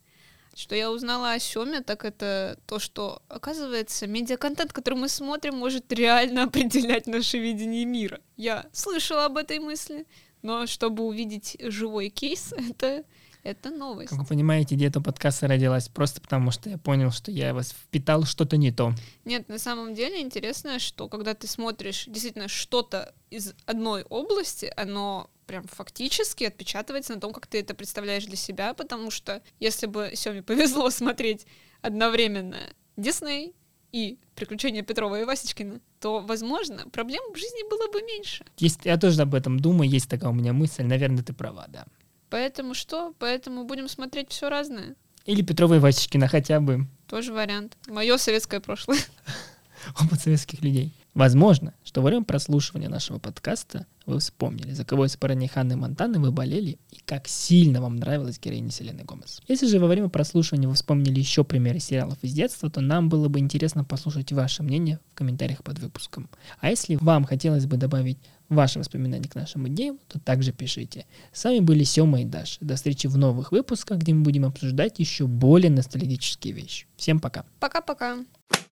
Что 0.55 0.73
я 0.73 0.89
узнала 0.89 1.33
о 1.33 1.39
Сёме, 1.39 1.81
так 1.81 2.05
это 2.05 2.57
то, 2.65 2.79
что, 2.79 3.21
оказывается, 3.27 4.07
медиаконтент, 4.07 4.71
который 4.71 4.97
мы 4.97 5.09
смотрим, 5.09 5.55
может 5.57 5.91
реально 5.91 6.43
определять 6.45 7.07
наше 7.07 7.37
видение 7.37 7.83
мира. 7.83 8.21
Я 8.37 8.65
слышала 8.71 9.25
об 9.25 9.35
этой 9.35 9.59
мысли, 9.59 10.07
но 10.41 10.65
чтобы 10.65 11.03
увидеть 11.03 11.57
живой 11.59 12.07
кейс, 12.07 12.53
это, 12.69 13.03
это 13.43 13.69
новость. 13.69 14.11
Как 14.11 14.19
вы 14.19 14.25
понимаете, 14.25 14.75
идея 14.75 14.87
этого 14.87 15.03
подкаста 15.03 15.49
родилась 15.49 15.89
просто 15.89 16.21
потому, 16.21 16.51
что 16.51 16.69
я 16.69 16.77
понял, 16.77 17.11
что 17.11 17.31
я 17.31 17.53
вас 17.53 17.71
впитал 17.71 18.23
что-то 18.23 18.55
не 18.55 18.71
то. 18.71 18.93
Нет, 19.25 19.49
на 19.49 19.59
самом 19.59 19.93
деле 19.93 20.21
интересно, 20.21 20.79
что 20.79 21.09
когда 21.09 21.33
ты 21.33 21.47
смотришь 21.47 22.05
действительно 22.07 22.47
что-то 22.47 23.13
из 23.29 23.53
одной 23.65 24.03
области, 24.03 24.71
оно 24.77 25.29
прям 25.45 25.65
фактически 25.67 26.43
отпечатывается 26.43 27.13
на 27.13 27.21
том, 27.21 27.33
как 27.33 27.47
ты 27.47 27.59
это 27.59 27.73
представляешь 27.73 28.25
для 28.25 28.35
себя, 28.35 28.73
потому 28.73 29.11
что 29.11 29.41
если 29.59 29.87
бы 29.87 30.11
Семе 30.15 30.43
повезло 30.43 30.89
смотреть 30.89 31.45
одновременно 31.81 32.57
Дисней 32.97 33.53
и 33.91 34.17
«Приключения 34.35 34.81
Петрова 34.81 35.19
и 35.21 35.23
Васечкина», 35.23 35.79
то, 35.99 36.21
возможно, 36.21 36.87
проблем 36.89 37.23
в 37.33 37.37
жизни 37.37 37.69
было 37.69 37.91
бы 37.91 38.01
меньше. 38.01 38.45
Есть, 38.57 38.81
я 38.83 38.97
тоже 38.97 39.21
об 39.21 39.33
этом 39.33 39.59
думаю, 39.59 39.89
есть 39.89 40.09
такая 40.09 40.29
у 40.29 40.33
меня 40.33 40.53
мысль, 40.53 40.83
наверное, 40.83 41.23
ты 41.23 41.33
права, 41.33 41.65
да. 41.67 41.85
Поэтому 42.29 42.73
что? 42.73 43.13
Поэтому 43.19 43.63
будем 43.65 43.87
смотреть 43.87 44.31
все 44.31 44.49
разное. 44.49 44.95
Или 45.25 45.41
Петрова 45.41 45.75
и 45.75 45.79
Васечкина 45.79 46.27
хотя 46.27 46.59
бы. 46.59 46.87
Тоже 47.07 47.33
вариант. 47.33 47.77
Мое 47.87 48.17
советское 48.17 48.59
прошлое. 48.59 48.99
опыт 50.01 50.21
советских 50.21 50.61
людей. 50.61 50.93
Возможно, 51.13 51.73
что 51.83 52.01
во 52.01 52.07
время 52.09 52.25
прослушивания 52.25 52.89
нашего 52.89 53.19
подкаста 53.19 53.85
вы 54.05 54.19
вспомнили, 54.19 54.71
за 54.71 54.85
кого 54.85 55.05
из 55.05 55.17
парней 55.17 55.47
Ханны 55.47 55.75
Монтаны 55.75 56.19
вы 56.19 56.31
болели 56.31 56.77
и 56.91 56.99
как 57.05 57.27
сильно 57.27 57.81
вам 57.81 57.97
нравилась 57.97 58.39
героиня 58.39 58.71
Селены 58.71 59.03
Гомес. 59.03 59.41
Если 59.47 59.67
же 59.67 59.79
во 59.79 59.87
время 59.87 60.09
прослушивания 60.09 60.67
вы 60.67 60.75
вспомнили 60.75 61.19
еще 61.19 61.43
примеры 61.43 61.79
сериалов 61.79 62.17
из 62.21 62.33
детства, 62.33 62.69
то 62.69 62.81
нам 62.81 63.09
было 63.09 63.27
бы 63.27 63.39
интересно 63.39 63.83
послушать 63.83 64.31
ваше 64.31 64.63
мнение 64.63 64.99
в 65.13 65.17
комментариях 65.17 65.63
под 65.63 65.79
выпуском. 65.79 66.29
А 66.59 66.69
если 66.69 66.95
вам 66.95 67.25
хотелось 67.25 67.65
бы 67.65 67.77
добавить 67.77 68.17
ваши 68.49 68.79
воспоминания 68.79 69.27
к 69.27 69.35
нашим 69.35 69.67
идеям, 69.67 69.99
то 70.07 70.19
также 70.19 70.51
пишите. 70.51 71.05
С 71.33 71.43
вами 71.43 71.59
были 71.59 71.83
Сема 71.83 72.21
и 72.21 72.25
Даша. 72.25 72.57
До 72.61 72.75
встречи 72.75 73.07
в 73.07 73.17
новых 73.17 73.51
выпусках, 73.51 73.99
где 73.99 74.13
мы 74.13 74.23
будем 74.23 74.45
обсуждать 74.45 74.99
еще 74.99 75.27
более 75.27 75.71
ностальгические 75.71 76.53
вещи. 76.53 76.85
Всем 76.95 77.19
пока. 77.19 77.45
Пока-пока. 77.59 78.17